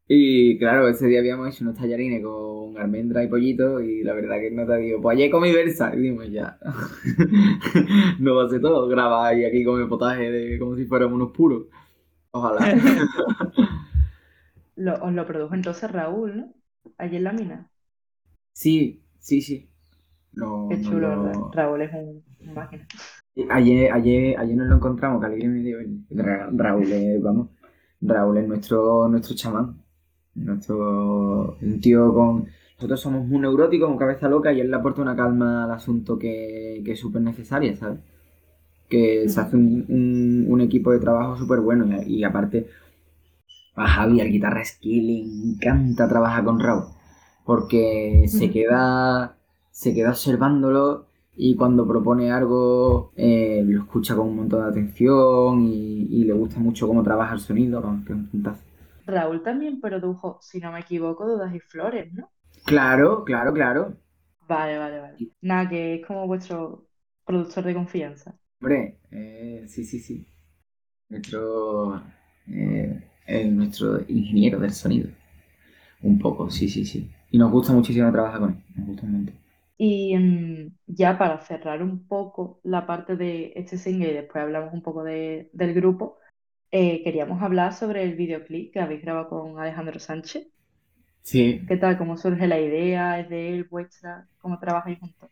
y 0.08 0.58
claro, 0.60 0.88
ese 0.88 1.08
día 1.08 1.20
habíamos 1.20 1.50
hecho 1.54 1.64
unos 1.66 1.76
tallarines 1.78 2.24
con 2.24 2.78
almendra 2.78 3.24
y 3.24 3.28
pollito, 3.28 3.82
y 3.82 4.04
la 4.04 4.14
verdad 4.14 4.38
que 4.40 4.52
no 4.52 4.66
te 4.66 4.78
digo, 4.78 5.02
pues 5.02 5.18
ayer 5.18 5.32
comí 5.32 5.52
versa, 5.52 5.94
y 5.96 6.00
dimos 6.02 6.30
ya. 6.32 6.58
no 8.20 8.36
va 8.36 8.46
a 8.46 8.50
ser 8.50 8.62
todo, 8.62 8.88
graba 8.88 9.34
y 9.34 9.46
aquí 9.46 9.64
come 9.64 9.86
potaje 9.88 10.32
de, 10.32 10.60
como 10.60 10.76
si 10.76 10.86
fuéramos 10.86 11.16
unos 11.16 11.32
puros. 11.32 11.66
Ojalá. 12.32 12.76
Lo, 14.78 14.94
os 15.04 15.12
lo 15.14 15.26
produjo 15.26 15.56
entonces 15.56 15.92
Raúl, 15.92 16.38
¿no? 16.38 16.54
Allí 16.98 17.18
en 17.18 17.24
la 17.26 17.34
mina. 17.34 17.72
Sí, 18.54 19.04
sí, 19.20 19.42
sí. 19.42 19.70
No, 20.34 20.50
Qué 20.70 20.80
no 20.80 20.96
chulo, 20.96 21.10
lo- 21.10 21.24
¿verdad? 21.24 21.42
Raúl 21.52 21.82
es 21.82 21.92
un, 21.94 22.24
un 22.40 22.54
máquina. 22.54 22.88
Ayer, 23.50 23.92
ayer, 23.94 24.36
ayer 24.40 24.56
nos 24.58 24.68
lo 24.68 24.76
encontramos, 24.76 25.20
que 25.22 25.28
alegría 25.28 25.50
me 25.50 25.60
dio 25.62 25.80
el- 25.80 26.04
Ra- 26.10 26.50
Raúl, 26.52 26.92
es, 26.92 27.22
vamos, 27.22 27.50
Raúl 28.02 28.38
es 28.40 28.48
nuestro, 28.48 29.08
nuestro 29.08 29.36
chamán. 29.36 29.78
Nuestro, 30.36 31.58
un 31.62 31.82
tío 31.82 32.14
con... 32.14 32.48
Nosotros 32.78 33.00
somos 33.02 33.26
muy 33.28 33.40
neuróticos, 33.40 33.88
con 33.90 33.98
cabeza 33.98 34.28
loca, 34.30 34.52
y 34.54 34.62
él 34.62 34.70
le 34.72 34.78
aporta 34.78 35.02
una 35.02 35.16
calma 35.16 35.66
al 35.66 35.72
asunto 35.72 36.18
que, 36.20 36.82
que 36.86 36.92
es 36.94 37.00
súper 37.00 37.22
necesaria, 37.24 37.76
¿sabes? 37.76 38.00
Que 38.90 39.30
se 39.30 39.40
hace 39.42 39.58
un, 39.58 39.86
un- 39.90 40.46
un 40.50 40.62
equipo 40.62 40.92
de 40.92 41.00
trabajo 41.00 41.38
súper 41.38 41.62
bueno, 41.62 41.86
y, 42.08 42.18
y 42.20 42.24
aparte 42.26 42.68
a 43.78 43.88
Javi, 43.88 44.22
al 44.22 44.30
guitarra 44.30 44.64
que 44.82 44.90
le 44.90 45.20
encanta 45.22 46.08
trabajar 46.10 46.44
con 46.44 46.60
Raúl, 46.60 46.86
porque 47.46 48.26
se 48.28 48.50
queda, 48.52 49.38
se 49.72 49.94
queda 49.94 50.10
observándolo 50.12 51.08
y 51.36 51.56
cuando 51.56 51.88
propone 51.88 52.32
algo 52.32 53.12
eh, 53.16 53.64
lo 53.66 53.84
escucha 53.84 54.16
con 54.16 54.28
un 54.30 54.38
montón 54.38 54.64
de 54.64 54.70
atención 54.70 55.62
y, 55.64 56.08
y 56.10 56.24
le 56.26 56.34
gusta 56.34 56.60
mucho 56.60 56.88
cómo 56.88 57.04
trabaja 57.04 57.34
el 57.36 57.40
sonido, 57.40 57.82
que 58.06 58.14
es 58.14 58.20
un 58.20 58.28
puntazo. 58.28 58.64
Raúl 59.08 59.42
también 59.42 59.82
produjo, 59.82 60.38
si 60.40 60.60
no 60.60 60.72
me 60.72 60.82
equivoco, 60.82 61.26
Dudas 61.26 61.52
y 61.56 61.60
Flores, 61.60 62.14
¿no? 62.14 62.32
Claro, 62.66 63.24
claro, 63.26 63.52
claro. 63.52 63.98
Vale, 64.48 64.78
vale, 64.80 65.00
vale. 65.00 65.22
Nada, 65.42 65.70
que 65.70 65.96
es 65.96 66.06
como 66.06 66.26
vuestro 66.28 66.88
productor 67.26 67.64
de 67.66 67.74
confianza. 67.76 68.40
Hombre, 68.62 69.00
eh, 69.12 69.66
sí, 69.68 69.86
sí, 69.86 70.00
sí. 70.00 70.26
Nuestro, 71.10 72.02
eh, 72.48 73.10
es 73.28 73.52
nuestro 73.52 74.02
ingeniero 74.10 74.60
del 74.60 74.74
sonido. 74.74 75.10
Un 76.02 76.20
poco, 76.20 76.50
sí, 76.52 76.70
sí, 76.70 76.86
sí. 76.86 77.10
Y 77.32 77.38
nos 77.40 77.52
gusta 77.52 77.74
muchísimo 77.74 78.12
trabajar 78.12 78.40
con 78.42 78.52
él, 78.52 78.58
nos 78.78 78.88
gusta 78.88 79.08
montón. 79.08 79.36
Y 79.78 80.16
mm, 80.18 80.76
ya 80.88 81.18
para 81.18 81.40
cerrar 81.42 81.84
un 81.84 82.08
poco 82.08 82.60
la 82.64 82.86
parte 82.88 83.16
de 83.16 83.54
este 83.56 83.78
single 83.78 84.10
y 84.12 84.14
después 84.14 84.44
hablamos 84.44 84.74
un 84.74 84.82
poco 84.82 85.04
de- 85.04 85.50
del 85.54 85.74
grupo, 85.74 86.18
eh, 86.72 87.04
queríamos 87.04 87.42
hablar 87.44 87.74
sobre 87.74 88.04
el 88.04 88.16
videoclip 88.16 88.74
que 88.74 88.82
habéis 88.82 89.02
grabado 89.04 89.30
con 89.30 89.60
Alejandro 89.60 90.00
Sánchez. 90.00 90.48
Sí, 91.22 91.62
¿Qué 91.68 91.78
tal? 91.78 91.98
¿Cómo 92.00 92.18
surge 92.18 92.48
la 92.48 92.60
idea? 92.60 93.20
¿Es 93.20 93.30
de 93.30 93.54
él, 93.54 93.66
vuestra? 93.66 94.28
¿Cómo 94.40 94.60
trabajáis 94.60 95.00
juntos? 95.00 95.30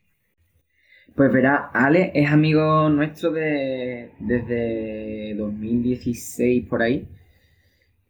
Pues 1.15 1.31
verá, 1.31 1.69
Ale 1.73 2.11
es 2.13 2.29
amigo 2.29 2.89
nuestro 2.89 3.31
de, 3.31 4.11
desde 4.19 5.33
2016 5.35 6.65
por 6.67 6.81
ahí. 6.81 7.07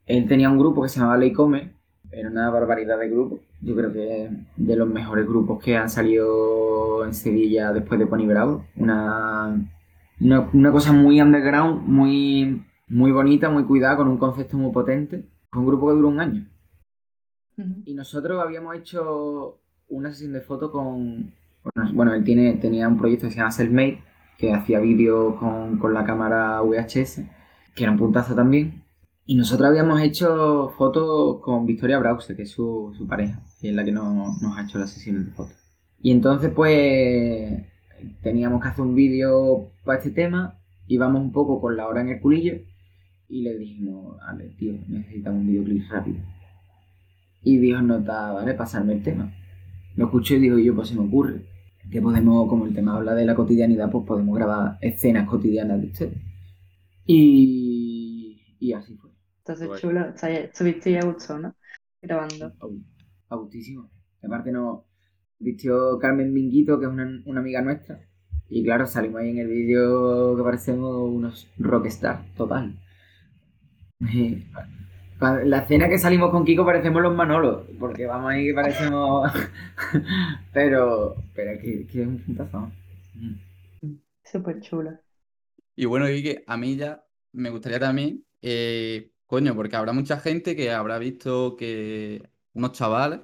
Él 0.05 0.27
tenía 0.27 0.49
un 0.49 0.59
grupo 0.59 0.83
que 0.83 0.89
se 0.89 0.99
llamaba 0.99 1.17
Leicome, 1.17 1.73
era 2.11 2.29
una 2.29 2.49
barbaridad 2.49 2.99
de 2.99 3.09
grupo. 3.09 3.39
Yo 3.61 3.75
creo 3.75 3.91
que 3.91 4.25
es 4.25 4.31
de 4.55 4.75
los 4.75 4.87
mejores 4.87 5.27
grupos 5.27 5.61
que 5.63 5.75
han 5.75 5.89
salido 5.89 7.05
en 7.05 7.13
Sevilla 7.13 7.73
después 7.73 7.99
de 7.99 8.07
Pony 8.07 8.25
Bravo. 8.25 8.65
Una, 8.75 9.59
una, 10.21 10.49
una 10.53 10.71
cosa 10.71 10.93
muy 10.93 11.21
underground, 11.21 11.87
muy, 11.87 12.63
muy 12.87 13.11
bonita, 13.11 13.49
muy 13.49 13.63
cuidada, 13.65 13.97
con 13.97 14.07
un 14.07 14.17
concepto 14.17 14.57
muy 14.57 14.71
potente. 14.71 15.25
Fue 15.51 15.61
un 15.61 15.67
grupo 15.67 15.87
que 15.87 15.95
duró 15.95 16.07
un 16.09 16.19
año. 16.19 16.47
Y 17.85 17.93
nosotros 17.93 18.41
habíamos 18.41 18.75
hecho 18.75 19.59
una 19.89 20.11
sesión 20.11 20.33
de 20.33 20.41
fotos 20.41 20.71
con. 20.71 21.33
Bueno, 21.63 21.91
bueno, 21.93 22.13
él 22.13 22.23
tiene, 22.23 22.53
tenía 22.53 22.87
un 22.87 22.97
proyecto 22.97 23.27
que 23.27 23.31
se 23.31 23.39
llama 23.39 23.51
Selfmade, 23.51 24.03
que 24.37 24.53
hacía 24.53 24.79
vídeos 24.79 25.35
con, 25.35 25.79
con 25.79 25.93
la 25.93 26.05
cámara 26.05 26.61
VHS, 26.61 27.21
que 27.73 27.83
era 27.83 27.91
un 27.91 27.97
puntazo 27.97 28.35
también. 28.35 28.84
Y 29.27 29.35
nosotros 29.35 29.67
habíamos 29.67 30.01
hecho 30.01 30.69
fotos 30.77 31.41
con 31.41 31.65
Victoria 31.65 31.97
Brause, 31.97 32.35
que 32.35 32.43
es 32.43 32.51
su, 32.51 32.93
su 32.95 33.07
pareja, 33.07 33.41
y 33.59 33.69
es 33.69 33.73
la 33.75 33.83
que 33.83 33.91
nos, 33.91 34.43
ha 34.55 34.63
hecho 34.63 34.77
las 34.77 34.91
sesiones 34.91 35.25
de 35.25 35.31
fotos. 35.31 35.55
Y 35.99 36.11
entonces, 36.11 36.51
pues, 36.53 37.65
teníamos 38.21 38.61
que 38.61 38.67
hacer 38.67 38.85
un 38.85 38.93
vídeo 38.93 39.71
para 39.83 39.97
este 39.97 40.11
tema, 40.11 40.59
íbamos 40.85 41.23
un 41.23 41.31
poco 41.31 41.59
con 41.59 41.75
la 41.75 41.87
hora 41.87 42.01
en 42.01 42.09
el 42.09 42.21
culillo, 42.21 42.53
y 43.27 43.41
le 43.41 43.57
dijimos, 43.57 44.17
Ale, 44.27 44.49
tío, 44.59 44.73
necesitamos 44.87 45.39
un 45.39 45.47
videoclip 45.47 45.89
rápido. 45.89 46.17
Y 47.41 47.57
Dios 47.57 47.81
nota, 47.81 48.31
vale, 48.31 48.53
pasarme 48.53 48.93
el 48.93 49.01
tema. 49.01 49.33
Lo 49.95 50.05
escuché 50.05 50.35
y 50.35 50.39
digo 50.39 50.59
yo, 50.59 50.75
pues 50.75 50.89
se 50.89 50.95
me 50.95 51.01
ocurre. 51.01 51.41
Que 51.91 51.99
podemos, 51.99 52.47
como 52.47 52.67
el 52.67 52.75
tema 52.75 52.95
habla 52.95 53.15
de 53.15 53.25
la 53.25 53.33
cotidianidad, 53.33 53.89
pues 53.89 54.05
podemos 54.05 54.35
grabar 54.35 54.77
escenas 54.81 55.27
cotidianas 55.27 55.81
de 55.81 55.87
ustedes. 55.87 56.17
Y, 57.07 58.41
y 58.59 58.73
así 58.73 58.95
fue. 58.95 59.14
Entonces, 59.45 59.67
Guay. 59.67 59.79
chulo, 59.79 60.01
estáis- 60.09 60.45
estuvisteis 60.45 60.97
a 61.03 61.05
gusto, 61.05 61.37
¿no? 61.39 61.55
Grabando. 62.01 62.53
Au- 62.59 62.81
A 63.29 63.35
gustísimo. 63.37 63.89
Aparte 64.23 64.51
nos 64.51 64.83
vistió 65.39 65.97
Carmen 65.99 66.33
Minguito, 66.33 66.79
que 66.79 66.85
es 66.85 66.91
una, 66.91 67.21
una 67.25 67.39
amiga 67.41 67.61
nuestra. 67.61 67.99
Y 68.49 68.63
claro, 68.63 68.85
salimos 68.85 69.21
ahí 69.21 69.29
en 69.31 69.39
el 69.39 69.47
vídeo 69.47 70.35
que 70.37 70.43
parecemos 70.43 71.09
unos 71.09 71.47
rockstar 71.57 72.25
total. 72.35 72.75
La 75.19 75.59
escena 75.59 75.87
que 75.89 75.97
salimos 75.97 76.29
con 76.31 76.43
Kiko 76.45 76.65
parecemos 76.65 77.01
los 77.01 77.15
Manolos, 77.15 77.63
porque 77.79 78.05
vamos 78.05 78.31
ahí 78.31 78.47
que 78.47 78.53
parecemos. 78.53 79.31
pero. 80.53 81.15
Pero 81.33 81.51
es 81.51 81.61
que, 81.61 81.87
que 81.87 82.01
es 82.01 82.07
un 82.07 82.19
puntazo. 82.19 82.71
Súper 84.23 84.59
chula. 84.59 85.01
Y 85.75 85.85
bueno, 85.85 86.07
Quique, 86.07 86.43
a 86.47 86.57
mí 86.57 86.75
ya 86.77 87.03
me 87.33 87.49
gustaría 87.49 87.79
también, 87.79 88.23
eh, 88.41 89.11
coño, 89.25 89.55
porque 89.55 89.75
habrá 89.75 89.93
mucha 89.93 90.19
gente 90.19 90.55
que 90.55 90.71
habrá 90.71 90.97
visto 90.99 91.55
que 91.57 92.29
unos 92.53 92.71
chavales 92.73 93.21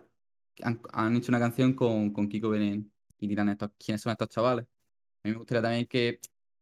han, 0.64 0.82
han 0.94 1.16
hecho 1.16 1.32
una 1.32 1.40
canción 1.40 1.74
con, 1.74 2.12
con 2.14 2.30
Kiko 2.30 2.50
Veneno 2.50 2.86
y 3.20 3.28
dirán 3.28 3.50
estos, 3.50 3.72
¿quiénes 3.78 4.02
son 4.02 4.12
estos 4.12 4.30
chavales? 4.30 4.66
A 5.24 5.28
mí 5.28 5.32
me 5.34 5.38
gustaría 5.40 5.62
también 5.64 5.88
que 5.88 6.20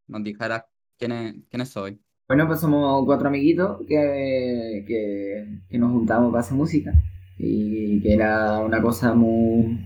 nos 0.07 0.23
dijeras 0.23 0.65
quiénes, 0.97 1.35
quiénes 1.49 1.69
sois. 1.69 1.97
Bueno, 2.27 2.47
pues 2.47 2.59
somos 2.61 3.03
cuatro 3.05 3.27
amiguitos 3.27 3.79
que, 3.87 4.85
que, 4.87 5.59
que 5.69 5.77
nos 5.77 5.91
juntamos 5.91 6.31
para 6.31 6.41
hacer 6.41 6.55
música. 6.57 6.93
Y 7.37 8.01
que 8.01 8.13
era 8.13 8.59
una 8.59 8.81
cosa 8.81 9.13
muy, 9.13 9.79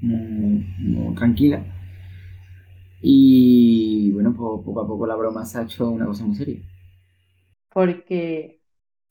muy, 0.00 0.66
muy 0.78 1.14
tranquila. 1.14 1.62
Y 3.02 4.10
bueno, 4.12 4.34
pues 4.34 4.64
poco 4.64 4.80
a 4.80 4.86
poco 4.86 5.06
la 5.06 5.16
broma 5.16 5.44
se 5.44 5.58
ha 5.58 5.62
hecho 5.62 5.90
una 5.90 6.06
cosa 6.06 6.24
muy 6.24 6.36
seria. 6.36 6.60
Porque 7.70 8.60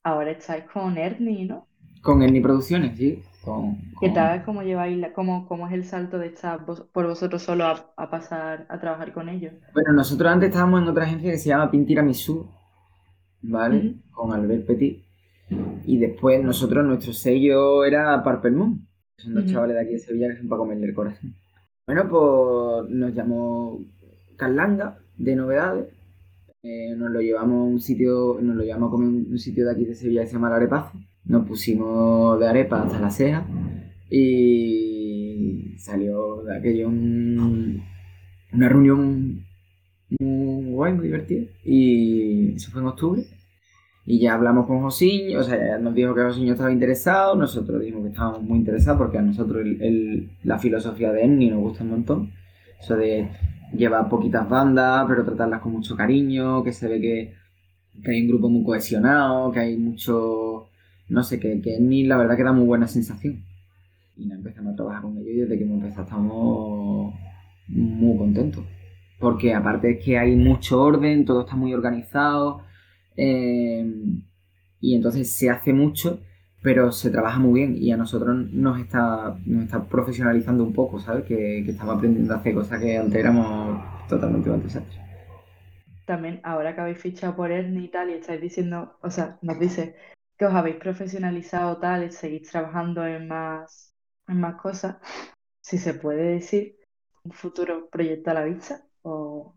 ahora 0.04 0.32
estáis 0.32 0.66
con 0.66 0.98
Ernie, 0.98 1.46
¿no? 1.46 1.68
Con 2.02 2.22
Ernie 2.24 2.42
Producciones, 2.42 2.98
sí. 2.98 3.24
Con, 3.42 3.78
¿Qué 4.00 4.10
con- 4.10 4.14
tal? 4.14 4.44
¿Cómo 4.46 4.64
lleváis 4.64 4.98
la- 4.98 5.14
cómo, 5.14 5.48
cómo 5.48 5.68
es 5.68 5.74
el 5.74 5.86
salto 5.86 6.18
de 6.20 6.28
estar 6.28 6.66
vos- 6.66 6.82
por 6.94 7.08
vosotros 7.08 7.42
solo 7.44 7.66
a, 7.66 7.94
a 7.98 8.10
pasar 8.10 8.66
a 8.70 8.80
trabajar 8.80 9.14
con 9.14 9.30
ellos? 9.30 9.54
Bueno, 9.74 9.94
nosotros 9.94 10.32
antes 10.32 10.50
estábamos 10.50 10.82
en 10.82 10.88
otra 10.90 11.06
agencia 11.06 11.32
que 11.32 11.38
se 11.38 11.50
llama 11.50 11.72
Pintiramisú, 11.72 12.48
¿vale? 13.42 13.96
Con 14.12 14.34
Albert 14.34 14.66
Petit. 14.68 15.04
Y 15.86 15.98
después 16.00 16.44
nosotros, 16.44 16.86
nuestro 16.86 17.14
sello 17.14 17.86
era 17.86 18.24
Purple 18.24 18.52
Moon. 18.52 18.88
Son 19.18 19.34
dos 19.34 19.46
chavales 19.46 19.76
de 19.76 19.82
aquí 19.82 19.92
de 19.94 20.00
Sevilla 20.00 20.30
que 20.30 20.38
son 20.38 20.50
para 20.50 20.60
comerle 20.60 20.88
el 20.88 20.94
corazón. 20.96 21.36
Bueno, 21.88 22.10
pues 22.10 22.90
nos 22.92 23.14
llamó 23.16 23.80
Carlanga 24.38 25.00
de 25.18 25.36
novedades. 25.36 25.88
Eh, 26.62 26.94
nos 26.98 27.10
lo 27.12 27.22
llevamos 27.22 27.56
a 27.58 27.64
un 27.64 27.80
sitio, 27.80 28.38
nos 28.42 28.56
lo 28.56 28.64
llevamos 28.64 28.90
a 28.90 28.92
comer 28.92 29.08
un 29.32 29.38
sitio 29.40 29.66
de 29.66 29.72
aquí 29.72 29.86
de 29.86 29.96
Sevilla 29.96 30.22
que 30.22 30.28
se 30.28 30.34
llama 30.34 30.50
El 30.50 30.56
Arepazo. 30.56 30.92
Nos 31.26 31.48
pusimos 31.48 32.40
de 32.40 32.48
arepa 32.48 32.82
hasta 32.84 33.00
la 33.00 33.10
ceja 33.12 33.46
y 34.10 35.76
salió 35.78 36.44
de 36.44 36.58
aquello 36.58 36.90
un- 36.90 37.82
una 38.52 38.70
reunión 38.70 39.46
muy 40.20 40.72
guay, 40.72 40.94
muy 40.94 41.06
divertida. 41.06 41.46
Y 41.64 42.56
eso 42.56 42.72
fue 42.72 42.82
en 42.82 42.88
octubre. 42.88 43.24
Y 44.06 44.20
ya 44.20 44.34
hablamos 44.34 44.66
con 44.66 44.82
Josiño, 44.82 45.40
o 45.40 45.44
sea, 45.44 45.78
nos 45.78 45.94
dijo 45.94 46.16
que 46.16 46.24
Josiño 46.24 46.54
estaba 46.54 46.72
interesado, 46.74 47.36
nosotros 47.36 47.80
dijimos 47.80 48.04
que 48.04 48.10
estábamos 48.10 48.42
muy 48.42 48.58
interesados 48.58 48.98
porque 48.98 49.20
a 49.20 49.22
nosotros 49.22 49.64
la 50.44 50.58
filosofía 50.58 51.12
de 51.12 51.24
Enni 51.24 51.50
nos 51.52 51.60
gusta 51.62 51.84
un 51.84 51.92
montón. 51.92 52.32
Eso 52.82 52.96
de 52.96 53.30
llevar 53.74 54.10
poquitas 54.10 54.48
bandas, 54.50 55.06
pero 55.08 55.26
tratarlas 55.26 55.62
con 55.62 55.74
mucho 55.74 55.96
cariño, 55.96 56.64
que 56.64 56.74
se 56.74 56.88
ve 56.88 57.02
que, 57.02 57.34
que 58.04 58.12
hay 58.12 58.22
un 58.22 58.28
grupo 58.30 58.50
muy 58.50 58.64
cohesionado, 58.64 59.52
que 59.52 59.60
hay 59.60 59.78
mucho, 59.78 60.70
no 61.10 61.24
sé, 61.24 61.40
que, 61.40 61.62
que 61.62 61.76
Enni 61.76 62.04
la 62.06 62.18
verdad 62.18 62.38
que 62.38 62.44
da 62.44 62.54
muy 62.54 62.66
buena 62.66 62.88
sensación. 62.88 63.44
Y 64.18 64.26
nos 64.26 64.38
empezamos 64.40 64.74
a 64.74 64.76
trabajar 64.76 65.02
con 65.04 65.18
ellos 65.18 65.30
y 65.30 65.40
desde 65.42 65.58
que 65.58 65.64
hemos 65.64 65.82
empezado 65.82 66.04
estamos 66.04 67.14
muy 67.68 68.18
contentos. 68.18 68.66
Porque 69.20 69.54
aparte 69.54 69.92
es 69.92 70.04
que 70.06 70.18
hay 70.18 70.36
mucho 70.36 70.82
orden, 70.82 71.26
todo 71.26 71.42
está 71.42 71.56
muy 71.56 71.74
organizado. 71.74 72.64
eh, 73.18 73.86
y 74.82 74.96
entonces 74.96 75.32
se 75.32 75.50
hace 75.50 75.74
mucho, 75.74 76.22
pero 76.62 76.92
se 76.92 77.10
trabaja 77.10 77.40
muy 77.40 77.62
bien. 77.62 77.76
Y 77.78 77.92
a 77.92 77.98
nosotros 77.98 78.36
nos 78.52 78.80
está, 78.80 79.38
nos 79.46 79.66
está 79.66 79.84
profesionalizando 79.84 80.64
un 80.64 80.74
poco, 80.74 81.00
¿sabes? 81.00 81.24
Que, 81.26 81.64
que 81.66 81.72
estamos 81.72 81.96
aprendiendo 81.96 82.34
a 82.34 82.38
hacer 82.38 82.54
cosas 82.54 82.80
que 82.80 82.98
antes 82.98 83.16
éramos 83.16 83.82
totalmente 84.08 84.50
un 84.50 84.64
desastre. 84.64 85.00
También, 86.06 86.40
ahora 86.44 86.74
que 86.74 86.82
habéis 86.82 86.98
fichado 86.98 87.36
por 87.36 87.52
Ernie 87.52 87.86
y 87.86 87.88
tal, 87.90 88.10
y 88.10 88.14
estáis 88.14 88.42
diciendo, 88.42 88.98
o 89.02 89.12
sea, 89.12 89.38
nos 89.42 89.60
dice 89.60 89.96
que 90.38 90.46
os 90.46 90.54
habéis 90.54 90.78
profesionalizado 90.78 91.78
tal, 91.78 92.06
y 92.06 92.12
seguís 92.12 92.50
trabajando 92.50 93.06
en 93.06 93.28
más, 93.28 93.94
en 94.28 94.40
más 94.40 94.56
cosas, 94.56 94.98
si 95.62 95.78
se 95.78 95.94
puede 95.94 96.34
decir, 96.34 96.78
un 97.24 97.32
futuro 97.32 97.90
proyecto 97.92 98.32
a 98.32 98.34
la 98.34 98.44
vista, 98.44 98.82
o... 99.04 99.54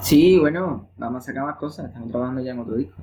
Sí, 0.00 0.38
bueno, 0.38 0.90
vamos 0.96 1.24
a 1.24 1.26
sacar 1.26 1.44
más 1.44 1.56
cosas. 1.56 1.86
Estamos 1.86 2.10
trabajando 2.10 2.40
ya 2.40 2.52
en 2.52 2.58
otro 2.60 2.76
disco. 2.76 3.02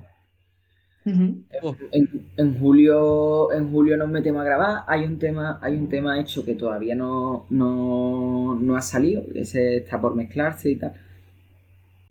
En, 1.91 2.09
en 2.37 2.59
julio, 2.59 3.51
en 3.53 3.71
julio 3.71 3.97
nos 3.97 4.09
metemos 4.09 4.41
a 4.41 4.45
grabar. 4.45 4.83
Hay 4.87 5.03
un 5.05 5.17
tema, 5.19 5.59
hay 5.61 5.75
un 5.75 5.89
tema 5.89 6.19
hecho 6.19 6.43
que 6.43 6.55
todavía 6.55 6.95
no, 6.95 7.45
no, 7.49 8.55
no 8.59 8.75
ha 8.75 8.81
salido. 8.81 9.23
Ese 9.33 9.77
está 9.77 9.99
por 10.01 10.15
mezclarse 10.15 10.71
y 10.71 10.75
tal. 10.75 10.93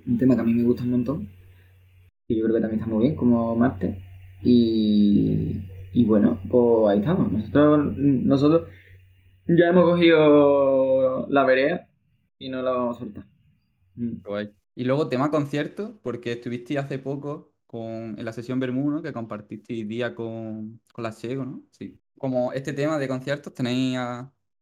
Un 0.06 0.18
tema 0.18 0.34
que 0.34 0.40
a 0.40 0.44
mí 0.44 0.54
me 0.54 0.62
gusta 0.64 0.84
un 0.84 0.90
montón. 0.90 1.28
Y 2.28 2.36
yo 2.36 2.44
creo 2.44 2.56
que 2.56 2.60
también 2.62 2.80
está 2.80 2.92
muy 2.92 3.04
bien 3.04 3.16
como 3.16 3.54
Marte. 3.56 4.02
Y, 4.42 5.60
y 5.92 6.04
bueno, 6.04 6.40
pues 6.48 6.92
ahí 6.92 7.00
estamos. 7.00 7.30
Nosotros, 7.32 7.96
nosotros 7.96 8.68
ya 9.46 9.68
hemos 9.68 9.84
cogido 9.84 11.26
la 11.28 11.44
vereda 11.44 11.88
y 12.38 12.48
no 12.48 12.62
la 12.62 12.72
vamos 12.72 12.96
a 12.96 13.00
soltar. 13.00 13.24
Mm. 13.94 14.22
guay. 14.24 14.50
Y 14.74 14.84
luego 14.84 15.08
tema 15.08 15.30
conciertos, 15.30 15.92
porque 16.02 16.32
estuviste 16.32 16.78
hace 16.78 16.98
poco 16.98 17.55
con, 17.66 18.18
en 18.18 18.24
la 18.24 18.32
sesión 18.32 18.60
Bermú, 18.60 18.90
¿no? 18.90 19.02
Que 19.02 19.12
compartisteis 19.12 19.86
día 19.86 20.14
con, 20.14 20.80
con 20.92 21.02
la 21.02 21.12
Chego, 21.12 21.44
¿no? 21.44 21.62
Sí. 21.70 21.98
Como 22.18 22.52
este 22.52 22.72
tema 22.72 22.98
de 22.98 23.08
conciertos, 23.08 23.52
¿tenéis 23.52 23.98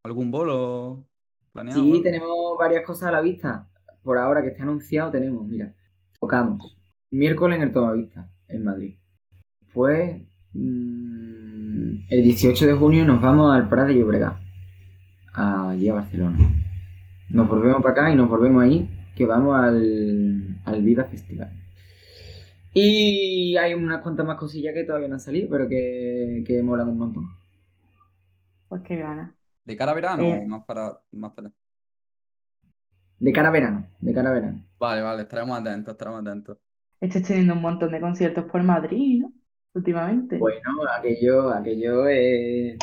algún 0.02 0.30
bolo 0.30 1.06
planeado? 1.52 1.82
Sí, 1.82 2.02
tenemos 2.02 2.58
varias 2.58 2.84
cosas 2.84 3.08
a 3.08 3.12
la 3.12 3.20
vista. 3.20 3.68
Por 4.02 4.18
ahora 4.18 4.42
que 4.42 4.48
está 4.48 4.64
anunciado 4.64 5.10
tenemos, 5.10 5.46
mira, 5.46 5.74
tocamos 6.20 6.76
miércoles 7.10 7.56
en 7.56 7.62
el 7.62 7.72
Tomavista, 7.72 8.28
en 8.48 8.64
Madrid. 8.64 8.96
Pues 9.72 10.20
mm, 10.52 11.94
el 12.08 12.22
18 12.22 12.66
de 12.66 12.74
junio 12.74 13.04
nos 13.04 13.20
vamos 13.22 13.54
al 13.54 13.68
Prat 13.68 13.88
de 13.88 13.94
Llobregat, 13.94 14.36
allí 15.32 15.88
a 15.88 15.94
Barcelona. 15.94 16.38
Nos 17.30 17.48
volvemos 17.48 17.82
para 17.82 17.92
acá 17.92 18.12
y 18.12 18.16
nos 18.16 18.28
volvemos 18.28 18.62
ahí, 18.62 18.88
que 19.16 19.26
vamos 19.26 19.56
al, 19.56 20.60
al 20.64 20.82
Vida 20.82 21.04
Festival. 21.04 21.63
Y 22.74 23.56
hay 23.56 23.72
unas 23.74 24.02
cuantas 24.02 24.26
más 24.26 24.36
cosillas 24.38 24.74
que 24.74 24.84
todavía 24.84 25.08
no 25.08 25.14
han 25.14 25.20
salido, 25.20 25.48
pero 25.50 25.68
que, 25.68 26.44
que 26.46 26.62
molan 26.62 26.88
un 26.88 26.98
montón. 26.98 27.24
Pues 28.68 28.82
qué 28.82 28.96
ganas. 28.96 29.34
¿De 29.64 29.76
cara 29.76 29.92
a 29.92 29.94
verano 29.94 30.24
Eh. 30.24 30.40
o 30.42 30.46
más 30.46 30.64
para, 30.64 31.00
más 31.12 31.32
para 31.32 31.50
De 33.24 33.32
cara 33.36 33.48
a 33.48 33.56
verano, 33.56 33.80
de 34.00 34.14
cara 34.14 34.30
a 34.30 34.32
verano. 34.38 34.64
Vale, 34.78 35.02
vale, 35.02 35.22
estaremos 35.22 35.58
atentos, 35.58 35.92
estaremos 35.94 36.20
atentos. 36.20 36.58
Estáis 37.00 37.24
teniendo 37.28 37.54
un 37.54 37.60
montón 37.62 37.92
de 37.92 38.00
conciertos 38.00 38.44
por 38.50 38.62
Madrid, 38.64 39.20
¿no? 39.22 39.32
Últimamente. 39.74 40.36
Bueno, 40.38 40.60
aquello, 40.98 41.50
aquello 41.50 42.06
es 42.08 42.78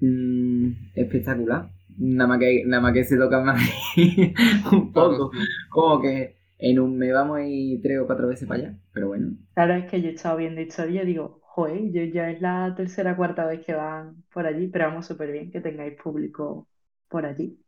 mm, 0.00 0.72
espectacular. 0.94 1.70
Nada 1.98 2.28
más 2.28 2.38
que, 2.40 2.64
nada 2.66 2.82
más 2.82 2.92
que 2.94 3.04
se 3.04 3.16
toca 3.18 3.38
en 3.40 3.46
Madrid 3.46 4.34
un 4.72 4.92
poco. 4.92 5.30
Como 5.70 6.00
que 6.02 6.36
en 6.58 6.80
un 6.80 6.98
mes 6.98 7.12
vamos 7.14 7.38
a 7.38 7.46
ir 7.46 7.80
tres 7.82 8.00
o 8.00 8.06
cuatro 8.06 8.28
veces 8.28 8.48
para 8.48 8.60
allá. 8.68 8.78
Pero 8.92 9.08
bueno, 9.08 9.36
Claro, 9.54 9.74
es 9.74 9.90
que 9.90 10.00
yo 10.02 10.08
he 10.10 10.12
estado 10.12 10.36
viendo 10.36 10.60
historia 10.60 11.02
y 11.02 11.06
digo, 11.06 11.40
joder, 11.42 11.90
yo 11.92 12.02
ya 12.04 12.30
es 12.30 12.40
la 12.42 12.74
tercera 12.76 13.12
o 13.12 13.16
cuarta 13.16 13.46
vez 13.46 13.64
que 13.64 13.74
van 13.74 14.22
por 14.32 14.46
allí, 14.46 14.68
pero 14.68 14.86
vamos 14.88 15.06
súper 15.06 15.32
bien 15.32 15.50
que 15.50 15.60
tengáis 15.62 16.00
público 16.00 16.68
por 17.08 17.24
allí. 17.26 17.58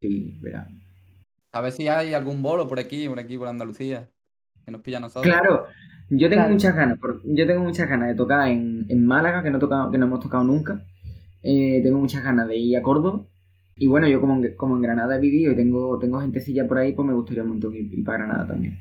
sí, 0.00 0.38
verá. 0.40 0.68
A 1.52 1.60
ver 1.62 1.72
si 1.72 1.88
hay 1.88 2.14
algún 2.14 2.42
bolo 2.42 2.68
por 2.68 2.80
aquí, 2.80 3.08
por 3.08 3.18
aquí, 3.20 3.38
por 3.38 3.48
Andalucía, 3.48 4.10
que 4.64 4.72
nos 4.72 4.82
pilla 4.82 4.98
a 4.98 5.00
nosotros. 5.02 5.40
Claro, 5.40 5.66
yo 6.10 6.28
tengo 6.30 6.46
Claro. 6.46 6.48
muchas 6.48 6.74
ganas. 6.74 6.98
por- 6.98 7.20
yo 7.24 7.46
tengo 7.46 7.62
muchas 7.62 7.88
ganas 7.88 8.08
de 8.08 8.14
tocar 8.14 8.48
en, 8.48 8.86
en 8.88 9.06
Málaga, 9.06 9.42
que 9.42 9.50
no, 9.50 9.58
he 9.58 9.60
tocado- 9.60 9.90
que 9.90 9.98
no 9.98 10.06
hemos 10.06 10.20
tocado 10.20 10.44
nunca. 10.44 10.84
Eh, 11.42 11.80
tengo 11.82 11.98
muchas 11.98 12.24
ganas 12.24 12.48
de 12.48 12.56
ir 12.58 12.76
a 12.78 12.82
Córdoba. 12.82 13.24
Y 13.78 13.86
bueno, 13.86 14.06
yo 14.08 14.20
como 14.20 14.34
en, 14.44 14.56
como 14.56 14.76
en 14.76 14.82
Granada 14.82 15.16
he 15.16 15.20
vivido 15.20 15.52
y 15.52 15.56
tengo, 15.56 15.98
tengo 15.98 16.20
gentecilla 16.20 16.66
por 16.68 16.78
ahí, 16.78 16.92
pues 16.92 17.06
me 17.08 17.14
gustaría 17.14 17.42
un 17.44 17.50
montón 17.50 17.74
ir, 17.74 17.92
ir 17.92 18.04
para 18.04 18.18
Granada 18.18 18.46
también. 18.48 18.78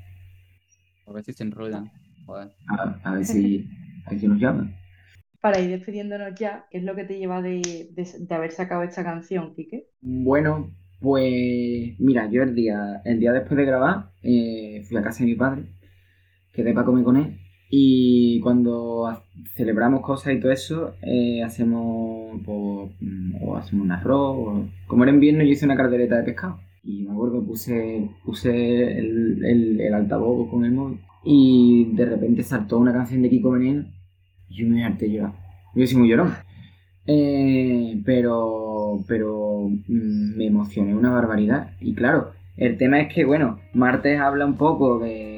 A 1.07 1.11
ver 1.11 1.23
si 1.23 1.33
se 1.33 1.43
enrollan. 1.43 1.91
Joder. 2.27 2.51
A, 2.69 2.99
a 3.03 3.11
ver 3.15 3.25
si, 3.25 3.67
a 4.05 4.11
ver 4.11 4.19
si 4.19 4.27
nos 4.27 4.39
llaman. 4.39 4.75
Para 5.41 5.59
ir 5.59 5.71
despidiéndonos 5.71 6.35
ya, 6.37 6.67
¿qué 6.69 6.77
es 6.77 6.83
lo 6.83 6.95
que 6.95 7.03
te 7.03 7.17
lleva 7.17 7.41
de, 7.41 7.89
de- 7.91 8.15
de 8.19 8.35
haber 8.35 8.51
sacado 8.51 8.83
esta 8.83 9.03
canción, 9.03 9.55
Quique? 9.55 9.87
Bueno, 10.01 10.71
pues 10.99 11.95
mira, 11.99 12.29
yo 12.29 12.43
el 12.43 12.55
día, 12.55 13.01
el 13.05 13.19
día 13.19 13.31
después 13.33 13.57
de 13.57 13.65
grabar 13.65 14.11
eh, 14.23 14.83
fui 14.87 14.97
a 14.97 15.01
casa 15.03 15.19
de 15.19 15.25
mi 15.25 15.35
padre, 15.35 15.65
quedé 16.53 16.73
para 16.73 16.85
comer 16.87 17.03
con 17.05 17.17
él 17.17 17.39
y 17.69 18.39
cuando 18.41 19.21
celebramos 19.55 20.01
cosas 20.01 20.33
y 20.33 20.39
todo 20.39 20.51
eso, 20.51 20.93
eh, 21.01 21.43
hacemos 21.43 22.39
pues, 22.45 22.91
mm, 23.01 23.43
o 23.43 23.57
hacemos 23.57 23.85
un 23.85 23.91
arroz, 23.91 24.37
o- 24.37 24.65
como 24.87 25.03
era 25.03 25.13
invierno 25.13 25.43
yo 25.43 25.49
hice 25.51 25.65
una 25.65 25.75
cartereta 25.77 26.17
de 26.17 26.23
pescado 26.23 26.59
y 26.83 27.03
me 27.03 27.11
acuerdo 27.11 27.43
puse, 27.45 28.09
puse 28.23 28.97
el, 28.99 29.43
el, 29.45 29.93
altavoz 29.93 30.49
con 30.49 30.63
el 30.65 30.71
móvil 30.71 30.99
y 31.23 31.91
de 31.93 32.05
repente 32.05 32.43
saltó 32.43 32.77
una 32.79 32.93
canción 32.93 33.21
de 33.21 33.29
Kiko 33.29 33.51
Veneno 33.51 33.85
Yo 34.49 34.67
me 34.67 34.83
harté 34.85 35.09
llorar. 35.11 35.33
Yo 35.75 35.85
soy 35.87 35.97
muy 35.97 36.09
llorón. 36.09 36.33
Eh, 37.05 38.01
pero, 38.05 38.99
pero 39.07 39.69
mm, 39.69 40.37
me 40.37 40.47
emocioné 40.47 40.95
una 40.95 41.11
barbaridad. 41.11 41.71
Y 41.79 41.93
claro, 41.95 42.31
el 42.57 42.77
tema 42.77 43.01
es 43.01 43.13
que, 43.13 43.25
bueno, 43.25 43.59
martes 43.73 44.19
habla 44.19 44.45
un 44.45 44.57
poco 44.57 44.99
de, 44.99 45.36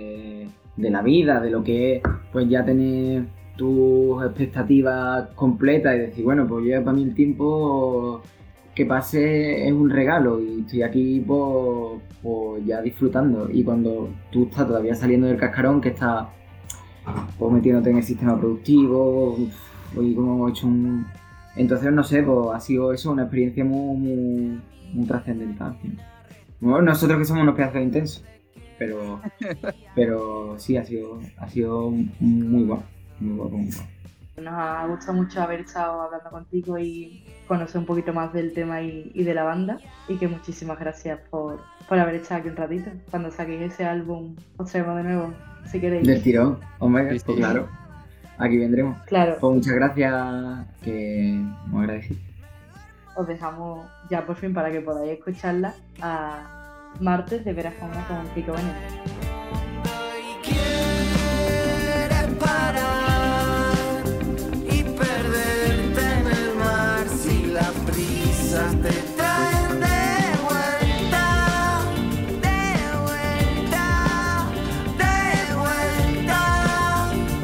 de 0.80 0.90
la 0.90 1.02
vida, 1.02 1.40
de 1.42 1.50
lo 1.50 1.64
que 1.64 1.98
es, 1.98 2.04
pues 2.32 2.48
ya 2.50 2.64
tener 2.64 3.26
tus 3.58 4.24
expectativas 4.24 5.30
completas 5.36 5.96
y 5.96 6.00
decir, 6.00 6.24
bueno, 6.24 6.48
pues 6.48 6.66
ya 6.66 6.82
para 6.82 6.96
mí 6.96 7.04
el 7.04 7.14
tiempo 7.14 8.22
que 8.74 8.86
pase 8.86 9.68
es 9.68 9.74
un 9.74 9.90
regalo 9.90 10.40
y 10.40 10.62
estoy 10.62 10.84
aquí 10.84 11.20
pues, 11.28 12.02
pues 12.24 12.66
ya 12.66 12.82
disfrutando. 12.82 13.50
Y 13.52 13.64
cuando 13.64 14.10
tú 14.32 14.44
estás 14.44 14.68
todavía 14.68 14.96
saliendo 14.96 15.28
del 15.28 15.36
cascarón, 15.36 15.82
que 15.82 15.90
estás 15.90 16.28
pues, 17.38 17.52
metiéndote 17.52 17.90
en 17.90 17.98
el 17.98 18.04
sistema 18.04 18.40
productivo, 18.40 19.38
y 20.00 20.16
como 20.16 20.36
hemos 20.36 20.52
hecho 20.52 20.68
un... 20.68 21.06
Entonces, 21.58 21.92
no 21.92 22.04
sé, 22.04 22.24
pues 22.24 22.40
ha 22.54 22.60
sido 22.62 22.94
eso 22.94 23.12
una 23.12 23.24
experiencia 23.24 23.66
muy, 23.66 23.98
muy, 23.98 24.62
muy 24.94 25.06
trascendental. 25.06 25.78
Bueno, 26.62 26.82
nosotros 26.84 27.18
que 27.18 27.26
somos 27.26 27.44
unos 27.44 27.56
pedazos 27.56 27.82
intensos, 27.82 28.26
pero, 28.80 29.22
pero 29.96 30.56
sí, 30.58 30.78
ha 30.78 30.86
sido, 30.86 31.20
ha 31.38 31.48
sido 31.50 31.92
muy 32.20 32.64
guapo, 32.64 32.84
muy 33.20 33.36
guapo, 33.38 33.58
muy 33.58 33.72
guapo. 33.72 33.90
Nos 34.38 34.54
ha 34.54 34.86
gustado 34.88 35.14
mucho 35.16 35.42
haber 35.42 35.60
estado 35.60 36.02
hablando 36.02 36.30
contigo 36.30 36.80
y 36.80 37.26
conocer 37.46 37.78
un 37.80 37.86
poquito 37.86 38.14
más 38.14 38.32
del 38.32 38.54
tema 38.54 38.82
y, 38.82 39.12
y 39.14 39.24
de 39.26 39.34
la 39.34 39.44
banda. 39.44 39.78
Y 40.08 40.16
que 40.16 40.30
muchísimas 40.30 40.80
gracias 40.80 41.20
por, 41.30 41.60
por 41.90 42.00
haber 42.00 42.16
estado 42.16 42.40
aquí 42.40 42.50
un 42.50 42.56
ratito. 42.56 42.90
Cuando 43.12 43.32
saquéis 43.32 43.74
ese 43.74 43.84
álbum, 43.84 44.36
os 44.56 44.72
traemos 44.72 44.96
de 44.96 45.04
nuevo, 45.04 45.34
si 45.70 45.82
queréis. 45.82 46.08
Del 46.08 46.24
tirón, 46.24 46.58
hombre, 46.80 47.10
Sí, 47.12 47.20
sí. 47.20 47.26
pues 47.26 47.38
claro. 47.40 47.68
Aquí 48.38 48.58
vendremos. 48.58 48.98
Claro, 49.08 49.36
Pues 49.42 49.54
muchas 49.56 49.74
gracias, 49.74 50.66
que 50.82 51.44
muy 51.68 51.82
agradecido. 51.84 52.22
os 53.18 53.28
dejamos 53.28 53.86
ya 54.10 54.26
por 54.26 54.38
fin 54.38 54.54
para 54.54 54.72
que 54.72 54.80
podáis 54.80 55.12
escucharla 55.20 55.74
a 56.02 56.59
martes 57.00 57.46
de 57.46 57.54
Veras 57.54 57.76
Fauna 57.80 58.06
con 58.08 58.28
Pico 58.30 58.52
Veneno. 58.54 58.74
Y 60.20 60.34
quieres 60.46 62.28
parar 62.40 64.04
y 64.70 64.84
perderte 64.84 66.02
en 66.02 66.28
el 66.28 66.56
mar 66.56 67.08
si 67.08 67.48
las 67.48 67.72
prisas 67.86 68.72
te 68.82 68.92
traen 69.16 69.80
de 69.80 70.36
vuelta, 70.44 71.26
de 72.42 72.60
vuelta, 73.06 73.86
de 74.98 75.16
vuelta. 75.56 76.42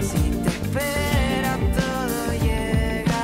Si 0.02 0.22
te 0.44 0.50
espera 0.50 1.58
todo 1.76 2.34
llega. 2.44 3.24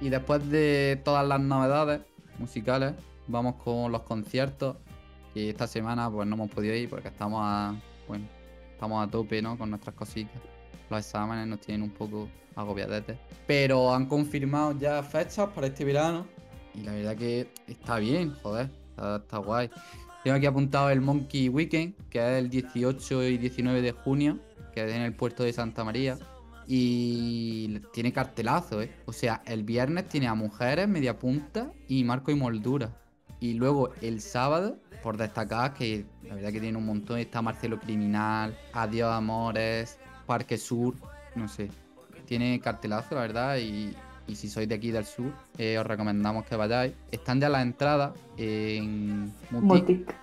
Y 0.00 0.08
después 0.08 0.48
de 0.50 1.00
todas 1.04 1.26
las 1.26 1.40
novedades 1.40 2.00
musicales, 2.42 2.94
vamos 3.26 3.56
con 3.56 3.90
los 3.90 4.02
conciertos. 4.02 4.76
Y 5.34 5.48
esta 5.48 5.66
semana 5.66 6.10
pues 6.10 6.28
no 6.28 6.34
hemos 6.34 6.50
podido 6.50 6.74
ir 6.74 6.90
porque 6.90 7.08
estamos 7.08 7.40
a, 7.42 7.74
bueno, 8.06 8.26
estamos 8.72 9.06
a 9.06 9.10
tope 9.10 9.40
¿no? 9.40 9.56
con 9.56 9.70
nuestras 9.70 9.94
cositas. 9.94 10.40
Los 10.90 11.00
exámenes 11.00 11.46
nos 11.46 11.60
tienen 11.60 11.82
un 11.82 11.90
poco 11.90 12.28
agobiadetes. 12.54 13.16
Pero 13.46 13.94
han 13.94 14.06
confirmado 14.06 14.78
ya 14.78 15.02
fechas 15.02 15.48
para 15.54 15.68
este 15.68 15.84
verano. 15.84 16.26
Y 16.74 16.82
la 16.82 16.92
verdad 16.92 17.16
que 17.16 17.48
está 17.66 17.98
bien, 17.98 18.34
joder. 18.42 18.68
Está, 18.90 19.16
está 19.16 19.38
guay. 19.38 19.70
Tengo 20.22 20.36
aquí 20.36 20.46
apuntado 20.46 20.90
el 20.90 21.00
Monkey 21.00 21.48
Weekend, 21.48 21.94
que 22.08 22.18
es 22.18 22.38
el 22.38 22.50
18 22.50 23.24
y 23.24 23.38
19 23.38 23.82
de 23.82 23.92
junio, 23.92 24.38
que 24.72 24.84
es 24.84 24.92
en 24.92 25.02
el 25.02 25.14
puerto 25.14 25.42
de 25.42 25.52
Santa 25.52 25.82
María. 25.82 26.18
Y 26.66 27.80
tiene 27.92 28.12
cartelazo, 28.12 28.82
¿eh? 28.82 28.90
O 29.06 29.12
sea, 29.12 29.42
el 29.46 29.64
viernes 29.64 30.08
tiene 30.08 30.28
a 30.28 30.34
Mujeres, 30.34 30.88
Media 30.88 31.18
Punta 31.18 31.72
y 31.88 32.04
Marco 32.04 32.30
y 32.30 32.34
Moldura. 32.34 32.90
Y 33.40 33.54
luego 33.54 33.90
el 34.00 34.20
sábado, 34.20 34.78
por 35.02 35.16
destacar, 35.16 35.74
que 35.74 36.04
la 36.22 36.36
verdad 36.36 36.52
que 36.52 36.60
tiene 36.60 36.78
un 36.78 36.86
montón, 36.86 37.18
está 37.18 37.42
Marcelo 37.42 37.80
Criminal, 37.80 38.56
Adiós 38.72 39.12
Amores, 39.12 39.98
Parque 40.26 40.56
Sur, 40.56 40.94
no 41.34 41.48
sé. 41.48 41.68
Tiene 42.26 42.60
cartelazo, 42.60 43.16
la 43.16 43.22
verdad, 43.22 43.56
y, 43.58 43.94
y 44.28 44.36
si 44.36 44.48
sois 44.48 44.68
de 44.68 44.76
aquí 44.76 44.92
del 44.92 45.04
sur, 45.04 45.32
eh, 45.58 45.76
os 45.78 45.86
recomendamos 45.86 46.44
que 46.46 46.54
vayáis. 46.56 46.92
Están 47.10 47.40
ya 47.40 47.48
las 47.48 47.62
entradas 47.62 48.12
en 48.36 49.32
Mutic. 49.50 49.62
Mutic. 49.62 50.14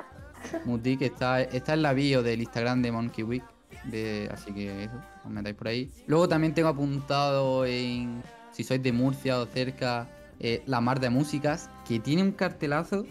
Mutic 0.65 1.01
está, 1.01 1.41
está 1.41 1.73
en 1.73 1.81
la 1.81 1.93
bio 1.93 2.23
del 2.23 2.41
Instagram 2.41 2.81
de 2.81 2.91
Monkey 2.91 3.23
Week. 3.23 3.43
De, 3.85 4.29
así 4.31 4.53
que 4.53 4.83
eso, 4.85 5.01
os 5.25 5.31
metáis 5.31 5.55
por 5.55 5.67
ahí. 5.67 5.91
Luego 6.07 6.27
también 6.27 6.53
tengo 6.53 6.69
apuntado 6.69 7.65
en. 7.65 8.21
Si 8.51 8.63
sois 8.63 8.81
de 8.81 8.91
Murcia 8.91 9.39
o 9.39 9.45
cerca, 9.45 10.07
eh, 10.39 10.63
La 10.65 10.81
Mar 10.81 10.99
de 10.99 11.09
Músicas, 11.09 11.69
que 11.87 11.99
tiene 11.99 12.23
un 12.23 12.31
cartelazo 12.31 13.05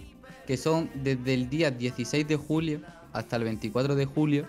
que 0.47 0.57
son 0.57 0.91
desde 0.95 1.35
el 1.35 1.51
día 1.51 1.71
16 1.71 2.27
de 2.27 2.37
julio 2.37 2.81
hasta 3.13 3.37
el 3.37 3.45
24 3.45 3.95
de 3.95 4.07
julio. 4.07 4.47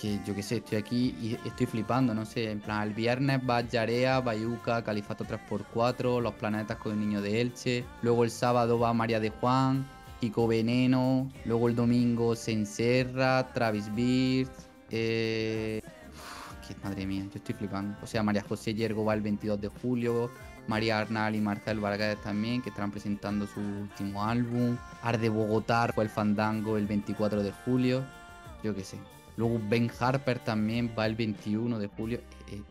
Que 0.00 0.20
yo 0.24 0.34
qué 0.34 0.42
sé, 0.42 0.56
estoy 0.56 0.78
aquí 0.78 1.16
y 1.20 1.36
estoy 1.44 1.66
flipando, 1.66 2.14
no 2.14 2.24
sé. 2.24 2.50
En 2.50 2.60
plan, 2.60 2.82
el 2.86 2.94
viernes 2.94 3.40
va 3.48 3.60
Yarea, 3.60 4.20
Bayuca, 4.20 4.82
Califato 4.84 5.24
3x4, 5.24 6.20
Los 6.20 6.34
Planetas 6.34 6.78
con 6.78 6.92
el 6.92 7.00
Niño 7.00 7.20
de 7.20 7.40
Elche. 7.40 7.84
Luego 8.02 8.24
el 8.24 8.30
sábado 8.30 8.78
va 8.78 8.92
María 8.94 9.20
de 9.20 9.30
Juan, 9.30 9.86
Kiko 10.20 10.46
Veneno. 10.46 11.28
Luego 11.44 11.68
el 11.68 11.74
domingo 11.74 12.36
se 12.36 12.52
encerra, 12.52 13.52
Travis 13.52 13.92
Beard. 13.94 14.48
Eh... 14.92 15.82
madre 16.84 17.06
mía, 17.06 17.24
yo 17.24 17.38
estoy 17.38 17.54
flipando. 17.54 17.96
O 18.02 18.06
sea, 18.06 18.22
María 18.22 18.42
José 18.42 18.74
Yergo 18.74 19.04
va 19.04 19.14
el 19.14 19.22
22 19.22 19.60
de 19.60 19.68
julio. 19.68 20.30
María 20.68 21.00
Arnal 21.00 21.34
y 21.34 21.40
Marcel 21.40 21.80
Vargas 21.80 22.20
también, 22.22 22.62
que 22.62 22.68
estarán 22.68 22.92
presentando 22.92 23.46
su 23.46 23.60
último 23.60 24.24
álbum. 24.24 24.76
Arde 25.02 25.28
Bogotá 25.28 25.90
fue 25.92 26.04
el 26.04 26.10
Fandango 26.10 26.76
el 26.76 26.86
24 26.86 27.42
de 27.42 27.52
julio. 27.64 28.04
Yo 28.62 28.74
qué 28.74 28.84
sé. 28.84 28.98
Luego 29.36 29.60
Ben 29.68 29.90
Harper 29.98 30.38
también 30.38 30.94
va 30.96 31.06
el 31.06 31.16
21 31.16 31.78
de 31.78 31.86
julio. 31.88 32.20
Eh, 32.48 32.62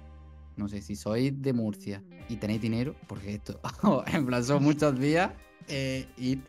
no 0.55 0.69
sé 0.69 0.81
si 0.81 0.95
sois 0.95 1.41
de 1.41 1.53
Murcia 1.53 2.01
y 2.29 2.37
tenéis 2.37 2.61
dinero, 2.61 2.95
porque 3.07 3.35
esto, 3.35 3.59
en 4.07 4.25
plan, 4.25 4.43
son 4.43 4.63
muchos 4.63 4.97
días. 4.97 5.31
Eh, 5.67 6.07
id, 6.17 6.39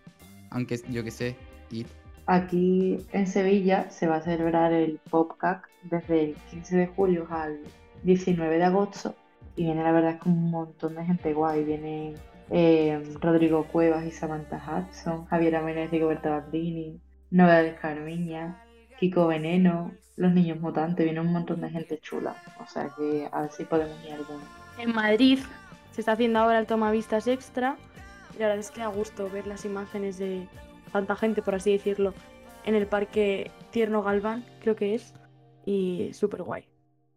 aunque 0.50 0.80
yo 0.90 1.02
qué 1.02 1.11
sé, 1.11 1.37
id. 1.70 1.87
Aquí 2.26 2.98
en 3.12 3.26
Sevilla 3.26 3.90
se 3.90 4.06
va 4.06 4.16
a 4.16 4.22
celebrar 4.22 4.72
el 4.72 5.00
PopCac 5.11 5.68
desde 5.82 6.24
el 6.24 6.35
15 6.50 6.76
de 6.76 6.87
julio 6.87 7.26
al 7.30 7.58
19 8.04 8.58
de 8.58 8.64
agosto 8.64 9.14
y 9.56 9.64
viene 9.64 9.82
la 9.82 9.92
verdad 9.92 10.12
es 10.12 10.20
que 10.20 10.28
un 10.28 10.50
montón 10.50 10.94
de 10.94 11.04
gente 11.04 11.32
guay. 11.35 11.64
Viene 11.64 12.14
eh, 12.50 13.02
Rodrigo 13.20 13.64
Cuevas 13.64 14.04
y 14.04 14.11
Samantha 14.11 14.62
Hudson, 14.66 15.26
Javier 15.26 15.56
Amenez 15.56 15.92
y 15.92 16.00
Roberta 16.00 16.30
Bandini, 16.30 17.00
Novedades 17.30 17.78
Carmiña, 17.78 18.62
Kiko 18.98 19.26
Veneno, 19.26 19.92
Los 20.16 20.32
Niños 20.32 20.61
Mutantes, 20.61 21.04
viene 21.04 21.20
un 21.20 21.32
montón 21.32 21.61
de 21.61 21.70
gente 21.70 21.98
chula. 21.98 22.35
O 22.61 22.66
sea 22.66 22.90
que 22.96 23.28
a 23.30 23.42
ver 23.42 23.50
si 23.50 23.64
podemos 23.64 23.96
ir 24.04 24.12
alguno. 24.12 24.42
En 24.78 24.94
Madrid 24.94 25.38
se 25.90 26.00
está 26.00 26.12
haciendo 26.12 26.38
ahora 26.38 26.58
el 26.58 26.66
tomavistas 26.66 27.26
extra. 27.26 27.76
Y 28.35 28.38
la 28.38 28.46
verdad 28.46 28.61
es 28.61 28.70
que 28.70 28.80
da 28.80 28.87
gusto 28.87 29.28
ver 29.28 29.46
las 29.46 29.66
imágenes 29.66 30.18
de 30.18 30.48
tanta 30.92 31.16
gente, 31.16 31.42
por 31.42 31.55
así 31.55 31.72
decirlo, 31.72 32.14
en 32.64 32.74
el 32.74 32.87
parque 32.88 33.50
Tierno 33.70 34.02
Galván, 34.02 34.44
creo 34.61 34.76
que 34.76 34.94
es. 34.94 35.14
Y 35.64 36.11
súper 36.14 36.42
guay. 36.42 36.68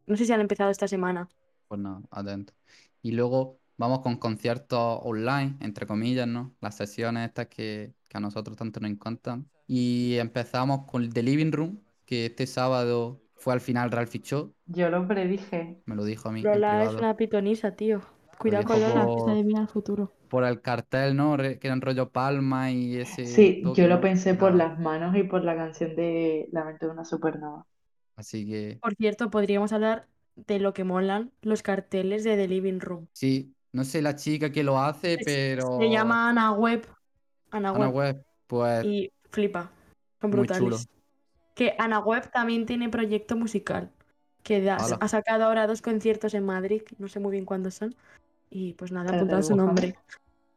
No 0.07 0.15
sé 0.17 0.25
si 0.25 0.33
han 0.33 0.41
empezado 0.41 0.71
esta 0.71 0.88
semana. 0.88 1.29
Pues 1.67 1.79
nada, 1.81 2.01
atento. 2.11 2.53
Y 3.01 3.11
luego 3.11 3.59
vamos 3.77 3.99
con 4.01 4.17
conciertos 4.17 4.99
online, 5.03 5.57
entre 5.61 5.88
comillas, 5.88 6.27
¿no? 6.27 6.55
Las 6.61 6.75
sesiones 6.77 7.27
estas 7.27 7.47
que, 7.47 7.95
que 8.07 8.17
a 8.17 8.19
nosotros 8.19 8.55
tanto 8.57 8.79
nos 8.79 8.91
encantan. 8.91 9.49
Y 9.67 10.15
empezamos 10.17 10.85
con 10.88 11.03
el 11.03 11.13
The 11.13 11.23
Living 11.23 11.51
Room, 11.51 11.83
que 12.05 12.27
este 12.27 12.45
sábado 12.47 13.21
fue 13.35 13.53
al 13.53 13.61
final 13.61 13.91
Ralphie 13.91 14.21
Show, 14.21 14.55
Yo 14.65 14.89
lo 14.89 15.07
predije. 15.07 15.81
me 15.85 15.95
lo 15.95 16.03
dijo 16.05 16.29
a 16.29 16.31
mí 16.31 16.41
Lola 16.43 16.83
es 16.83 16.93
una 16.93 17.15
pitonisa, 17.17 17.75
tío. 17.75 18.01
Cuidado 18.37 18.65
con 18.65 18.79
Lola, 18.81 19.05
que 19.05 19.21
se 19.23 19.31
adivina 19.31 19.61
el 19.61 19.67
futuro. 19.67 20.11
Por 20.29 20.43
el 20.43 20.61
cartel, 20.61 21.15
¿no? 21.15 21.37
Re- 21.37 21.59
Que 21.59 21.67
eran 21.67 21.81
rollo 21.81 22.09
palma 22.09 22.71
y 22.71 22.97
ese 22.97 23.25
Sí, 23.25 23.61
toque, 23.63 23.81
yo 23.81 23.87
lo 23.87 24.01
pensé 24.01 24.33
por 24.33 24.53
las 24.55 24.79
manos 24.79 25.15
y 25.15 25.23
por 25.23 25.43
la 25.43 25.55
canción 25.55 25.95
de 25.95 26.49
Lamento 26.51 26.87
de 26.87 26.91
una 26.91 27.05
supernova. 27.05 27.65
Así 28.15 28.45
que 28.47 28.79
Por 28.81 28.95
cierto, 28.95 29.29
podríamos 29.29 29.71
hablar 29.73 30.07
de 30.35 30.59
lo 30.59 30.73
que 30.73 30.83
molan 30.83 31.31
los 31.41 31.61
carteles 31.63 32.23
de 32.23 32.35
The 32.35 32.47
Living 32.47 32.79
Room. 32.79 33.07
sí, 33.13 33.53
no 33.71 33.83
sé 33.83 34.01
la 34.01 34.15
chica 34.15 34.51
que 34.51 34.63
lo 34.63 34.79
hace, 34.79 35.13
Es- 35.13 35.19
pero 35.25 35.77
Se 35.79 35.89
llama 35.89 36.29
Ana 36.29 36.51
Webb. 36.53 36.87
Ana 37.51 37.69
Ana 37.69 37.89
Webb. 37.89 37.95
Webb, 37.95 38.25
pues 38.47 38.85
Y 38.85 39.11
flipa. 39.31 39.69
Son 40.21 40.29
Muy 40.31 40.39
brutales. 40.39 40.63
chulo. 40.63 40.77
Que 41.55 41.75
Ana 41.77 41.99
Webb 41.99 42.31
también 42.31 42.65
tiene 42.65 42.89
proyecto 42.89 43.35
musical. 43.35 43.91
Que 44.43 44.61
da- 44.61 44.75
Hala. 44.77 44.97
ha 45.01 45.07
sacado 45.07 45.45
ahora 45.45 45.67
dos 45.67 45.81
conciertos 45.81 46.33
en 46.33 46.45
Madrid. 46.45 46.81
No 46.99 47.07
sé 47.07 47.19
muy 47.19 47.31
bien 47.31 47.45
cuándo 47.45 47.71
son. 47.71 47.95
Y 48.57 48.71
pues 48.75 48.89
nada, 48.89 49.07
Espérate, 49.07 49.33
apuntado 49.33 49.43
su 49.43 49.55
nombre. 49.57 49.95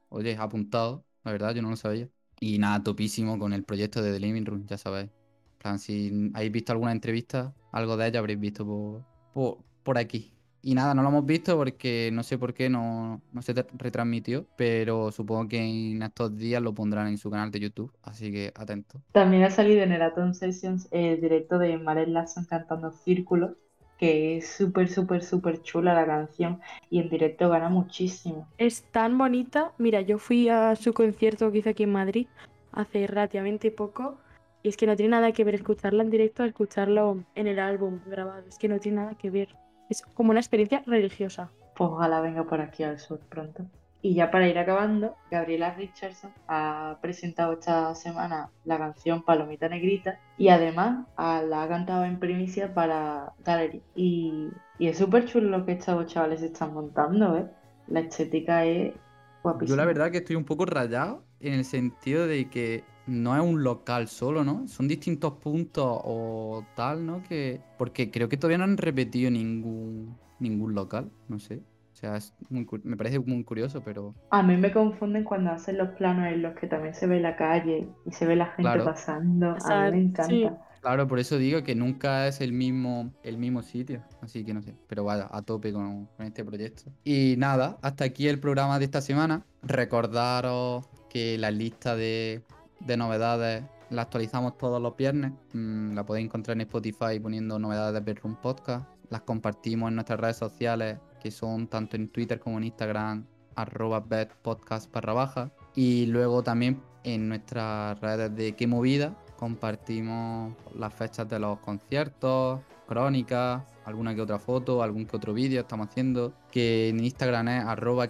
Oye, 0.08 0.36
apuntado, 0.36 1.04
la 1.24 1.32
verdad, 1.32 1.52
yo 1.52 1.62
no 1.62 1.70
lo 1.70 1.76
sabía. 1.76 2.08
Y 2.38 2.58
nada, 2.60 2.80
topísimo 2.80 3.36
con 3.40 3.52
el 3.52 3.64
proyecto 3.64 4.00
de 4.00 4.12
The 4.12 4.20
Living 4.20 4.44
Room, 4.44 4.66
ya 4.68 4.78
sabéis. 4.78 5.06
En 5.06 5.58
plan, 5.58 5.78
si 5.80 6.30
habéis 6.32 6.52
visto 6.52 6.70
alguna 6.70 6.92
entrevista, 6.92 7.52
algo 7.72 7.96
de 7.96 8.06
ella 8.06 8.20
habréis 8.20 8.38
visto 8.38 8.64
por, 8.64 9.02
por, 9.34 9.58
por 9.82 9.98
aquí. 9.98 10.32
Y 10.62 10.74
nada, 10.74 10.94
no 10.94 11.02
lo 11.02 11.08
hemos 11.08 11.26
visto 11.26 11.56
porque 11.56 12.10
no 12.12 12.22
sé 12.22 12.38
por 12.38 12.54
qué 12.54 12.70
no, 12.70 13.20
no 13.32 13.42
se 13.42 13.52
retransmitió, 13.52 14.46
pero 14.56 15.10
supongo 15.10 15.48
que 15.48 15.58
en 15.58 16.00
estos 16.00 16.36
días 16.36 16.62
lo 16.62 16.72
pondrán 16.74 17.08
en 17.08 17.18
su 17.18 17.30
canal 17.30 17.50
de 17.50 17.58
YouTube, 17.58 17.92
así 18.02 18.30
que 18.30 18.52
atento. 18.54 19.02
También 19.10 19.42
ha 19.42 19.50
salido 19.50 19.82
en 19.82 19.90
el 19.90 20.02
Atom 20.02 20.34
Sessions 20.34 20.86
el 20.92 21.20
directo 21.20 21.58
de 21.58 21.78
Maren 21.78 22.12
Larson 22.12 22.44
cantando 22.44 22.92
Círculo, 22.92 23.56
que 23.98 24.38
es 24.38 24.48
súper, 24.48 24.88
súper, 24.88 25.22
súper 25.22 25.60
chula 25.62 25.94
la 25.94 26.06
canción 26.06 26.60
y 26.88 27.00
en 27.00 27.10
directo 27.10 27.48
gana 27.50 27.68
muchísimo. 27.68 28.46
Es 28.56 28.82
tan 28.84 29.18
bonita. 29.18 29.72
Mira, 29.76 30.00
yo 30.00 30.18
fui 30.18 30.48
a 30.48 30.76
su 30.76 30.92
concierto 30.92 31.50
que 31.50 31.58
hizo 31.58 31.70
aquí 31.70 31.82
en 31.82 31.92
Madrid 31.92 32.26
hace 32.72 33.06
relativamente 33.06 33.70
poco. 33.70 34.16
Y 34.62 34.68
es 34.68 34.76
que 34.76 34.86
no 34.86 34.96
tiene 34.96 35.10
nada 35.10 35.32
que 35.32 35.44
ver 35.44 35.54
escucharla 35.54 36.02
en 36.02 36.10
directo 36.10 36.42
a 36.42 36.46
escucharlo 36.46 37.24
en 37.34 37.46
el 37.46 37.58
álbum 37.58 38.00
grabado. 38.06 38.44
Es 38.48 38.58
que 38.58 38.68
no 38.68 38.78
tiene 38.78 39.02
nada 39.02 39.14
que 39.16 39.30
ver. 39.30 39.48
Es 39.88 40.02
como 40.02 40.30
una 40.30 40.40
experiencia 40.40 40.82
religiosa. 40.86 41.50
Pues 41.76 41.90
ojalá 41.90 42.20
venga 42.20 42.44
por 42.44 42.60
aquí 42.60 42.82
al 42.82 42.98
sur 42.98 43.20
pronto. 43.28 43.64
Y 44.00 44.14
ya 44.14 44.30
para 44.30 44.48
ir 44.48 44.58
acabando, 44.58 45.16
Gabriela 45.30 45.74
Richardson 45.74 46.30
ha 46.46 46.98
presentado 47.02 47.54
esta 47.54 47.94
semana 47.96 48.50
la 48.64 48.78
canción 48.78 49.22
Palomita 49.22 49.68
Negrita 49.68 50.20
y 50.36 50.48
además 50.48 51.06
la 51.16 51.62
ha 51.62 51.68
cantado 51.68 52.04
en 52.04 52.20
primicia 52.20 52.72
para 52.74 53.32
Gallery. 53.44 53.82
Y, 53.96 54.50
y 54.78 54.86
es 54.86 54.98
súper 54.98 55.26
chulo 55.26 55.50
lo 55.50 55.66
que 55.66 55.72
estos 55.72 56.06
chavales 56.06 56.42
están 56.42 56.74
montando, 56.74 57.36
¿eh? 57.38 57.46
La 57.88 58.00
estética 58.00 58.64
es 58.64 58.94
guapísima. 59.42 59.70
Yo 59.70 59.76
la 59.76 59.86
verdad 59.86 60.12
que 60.12 60.18
estoy 60.18 60.36
un 60.36 60.44
poco 60.44 60.64
rayado 60.64 61.24
en 61.40 61.54
el 61.54 61.64
sentido 61.64 62.26
de 62.26 62.48
que 62.48 62.84
no 63.06 63.34
es 63.34 63.42
un 63.42 63.64
local 63.64 64.06
solo, 64.06 64.44
¿no? 64.44 64.68
Son 64.68 64.86
distintos 64.86 65.32
puntos 65.34 66.00
o 66.04 66.64
tal, 66.76 67.04
¿no? 67.04 67.22
Que 67.22 67.60
porque 67.78 68.10
creo 68.10 68.28
que 68.28 68.36
todavía 68.36 68.58
no 68.58 68.64
han 68.64 68.76
repetido 68.76 69.30
ningún 69.30 70.16
ningún 70.38 70.74
local, 70.74 71.10
no 71.28 71.40
sé. 71.40 71.62
O 71.98 72.00
sea, 72.00 72.16
es 72.16 72.32
muy 72.48 72.64
me 72.84 72.96
parece 72.96 73.18
muy 73.18 73.42
curioso, 73.42 73.82
pero 73.84 74.14
A 74.30 74.40
mí 74.44 74.56
me 74.56 74.70
confunden 74.72 75.24
cuando 75.24 75.50
hacen 75.50 75.78
los 75.78 75.88
planos 75.90 76.28
en 76.32 76.42
los 76.42 76.54
que 76.54 76.68
también 76.68 76.94
se 76.94 77.08
ve 77.08 77.18
la 77.18 77.34
calle 77.34 77.88
y 78.06 78.12
se 78.12 78.24
ve 78.24 78.36
la 78.36 78.46
gente 78.46 78.62
Claro. 78.62 78.84
pasando. 78.84 79.56
A 79.68 79.90
mí 79.90 79.96
me 79.96 80.02
encanta. 80.04 80.26
sí. 80.28 80.48
claro, 80.80 81.08
por 81.08 81.18
eso 81.18 81.38
digo 81.38 81.64
que 81.64 81.74
nunca 81.74 82.28
es 82.28 82.40
el 82.40 82.52
mismo 82.52 83.12
el 83.24 83.36
mismo 83.36 83.62
sitio, 83.62 84.00
así 84.22 84.44
que 84.44 84.54
no 84.54 84.62
sé, 84.62 84.76
pero 84.86 85.02
vaya, 85.02 85.28
a 85.32 85.42
tope 85.42 85.72
con, 85.72 86.06
con 86.16 86.24
este 86.24 86.44
proyecto. 86.44 86.84
Y 87.02 87.34
nada, 87.36 87.78
hasta 87.82 88.04
aquí 88.04 88.28
el 88.28 88.38
programa 88.38 88.78
de 88.78 88.84
esta 88.84 89.00
semana. 89.00 89.44
Recordaros 89.62 90.88
que 91.10 91.36
la 91.36 91.50
lista 91.50 91.96
de, 91.96 92.42
de 92.78 92.96
novedades 92.96 93.64
la 93.90 94.02
actualizamos 94.02 94.56
todos 94.56 94.80
los 94.80 94.96
viernes. 94.96 95.32
Mm, 95.52 95.94
la 95.94 96.06
podéis 96.06 96.26
encontrar 96.26 96.56
en 96.56 96.60
Spotify 96.60 97.18
poniendo 97.20 97.58
novedades 97.58 97.94
de 97.94 98.00
Bedroom 98.12 98.36
Podcast. 98.36 98.86
Las 99.10 99.22
compartimos 99.22 99.88
en 99.88 99.94
nuestras 99.94 100.20
redes 100.20 100.36
sociales, 100.36 100.98
que 101.18 101.30
son 101.30 101.68
tanto 101.68 101.96
en 101.96 102.08
Twitter 102.08 102.38
como 102.38 102.58
en 102.58 102.64
Instagram, 102.64 103.26
arroba 103.54 104.00
bedpodcast 104.00 104.92
barra 104.92 105.12
baja. 105.12 105.50
Y 105.74 106.06
luego 106.06 106.42
también 106.42 106.82
en 107.04 107.28
nuestras 107.28 108.00
redes 108.00 108.34
de 108.34 108.54
Qué 108.56 108.66
Movida 108.66 109.16
compartimos 109.36 110.54
las 110.74 110.92
fechas 110.92 111.28
de 111.28 111.38
los 111.38 111.60
conciertos, 111.60 112.60
crónicas, 112.88 113.62
alguna 113.84 114.14
que 114.14 114.20
otra 114.20 114.38
foto, 114.38 114.82
algún 114.82 115.06
que 115.06 115.16
otro 115.16 115.32
vídeo 115.32 115.60
estamos 115.60 115.88
haciendo, 115.88 116.32
que 116.50 116.88
en 116.88 117.04
Instagram 117.04 117.48
es 117.48 117.64
arroba 117.64 118.08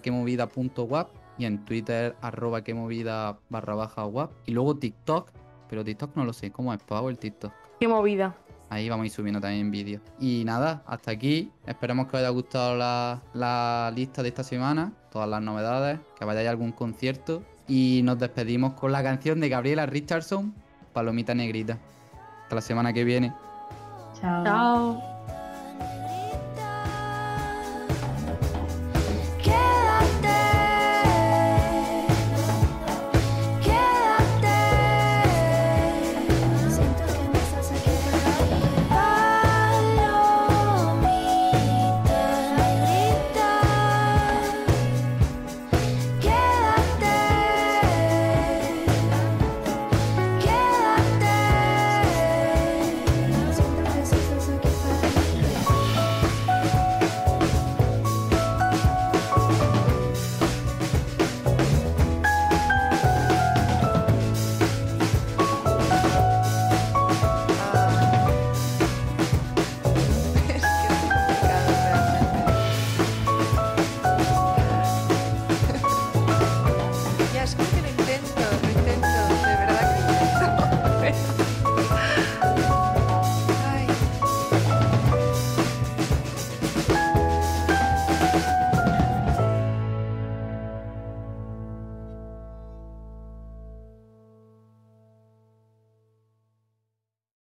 y 1.37 1.45
en 1.45 1.63
Twitter 1.65 2.15
arroba 2.21 2.63
quemovida 2.63 3.39
barra 3.49 3.75
baja. 3.75 4.09
Y 4.45 4.51
luego 4.51 4.75
TikTok, 4.77 5.31
pero 5.69 5.83
TikTok 5.83 6.15
no 6.15 6.25
lo 6.25 6.33
sé, 6.33 6.51
¿cómo 6.51 6.73
es 6.73 6.81
Pau 6.83 7.09
el 7.09 7.17
TikTok? 7.17 7.53
Qué 7.79 7.87
movida. 7.87 8.35
Ahí 8.69 8.87
vamos 8.87 9.03
a 9.03 9.07
ir 9.07 9.11
subiendo 9.11 9.41
también 9.41 9.71
vídeos. 9.71 10.01
Y 10.19 10.43
nada, 10.45 10.83
hasta 10.85 11.11
aquí. 11.11 11.51
Esperemos 11.65 12.07
que 12.07 12.17
os 12.17 12.19
haya 12.19 12.29
gustado 12.29 12.75
la, 12.75 13.21
la 13.33 13.91
lista 13.95 14.21
de 14.21 14.29
esta 14.29 14.43
semana, 14.43 14.93
todas 15.11 15.27
las 15.27 15.41
novedades, 15.41 15.99
que 16.17 16.25
vayáis 16.25 16.47
a 16.47 16.51
algún 16.51 16.71
concierto. 16.71 17.43
Y 17.67 18.01
nos 18.03 18.19
despedimos 18.19 18.73
con 18.73 18.91
la 18.91 19.03
canción 19.03 19.39
de 19.39 19.49
Gabriela 19.49 19.85
Richardson, 19.85 20.53
Palomita 20.93 21.33
Negrita. 21.33 21.77
Hasta 22.43 22.55
la 22.55 22.61
semana 22.61 22.93
que 22.93 23.03
viene. 23.03 23.33
Chao. 24.19 24.43
Chao. 24.43 25.18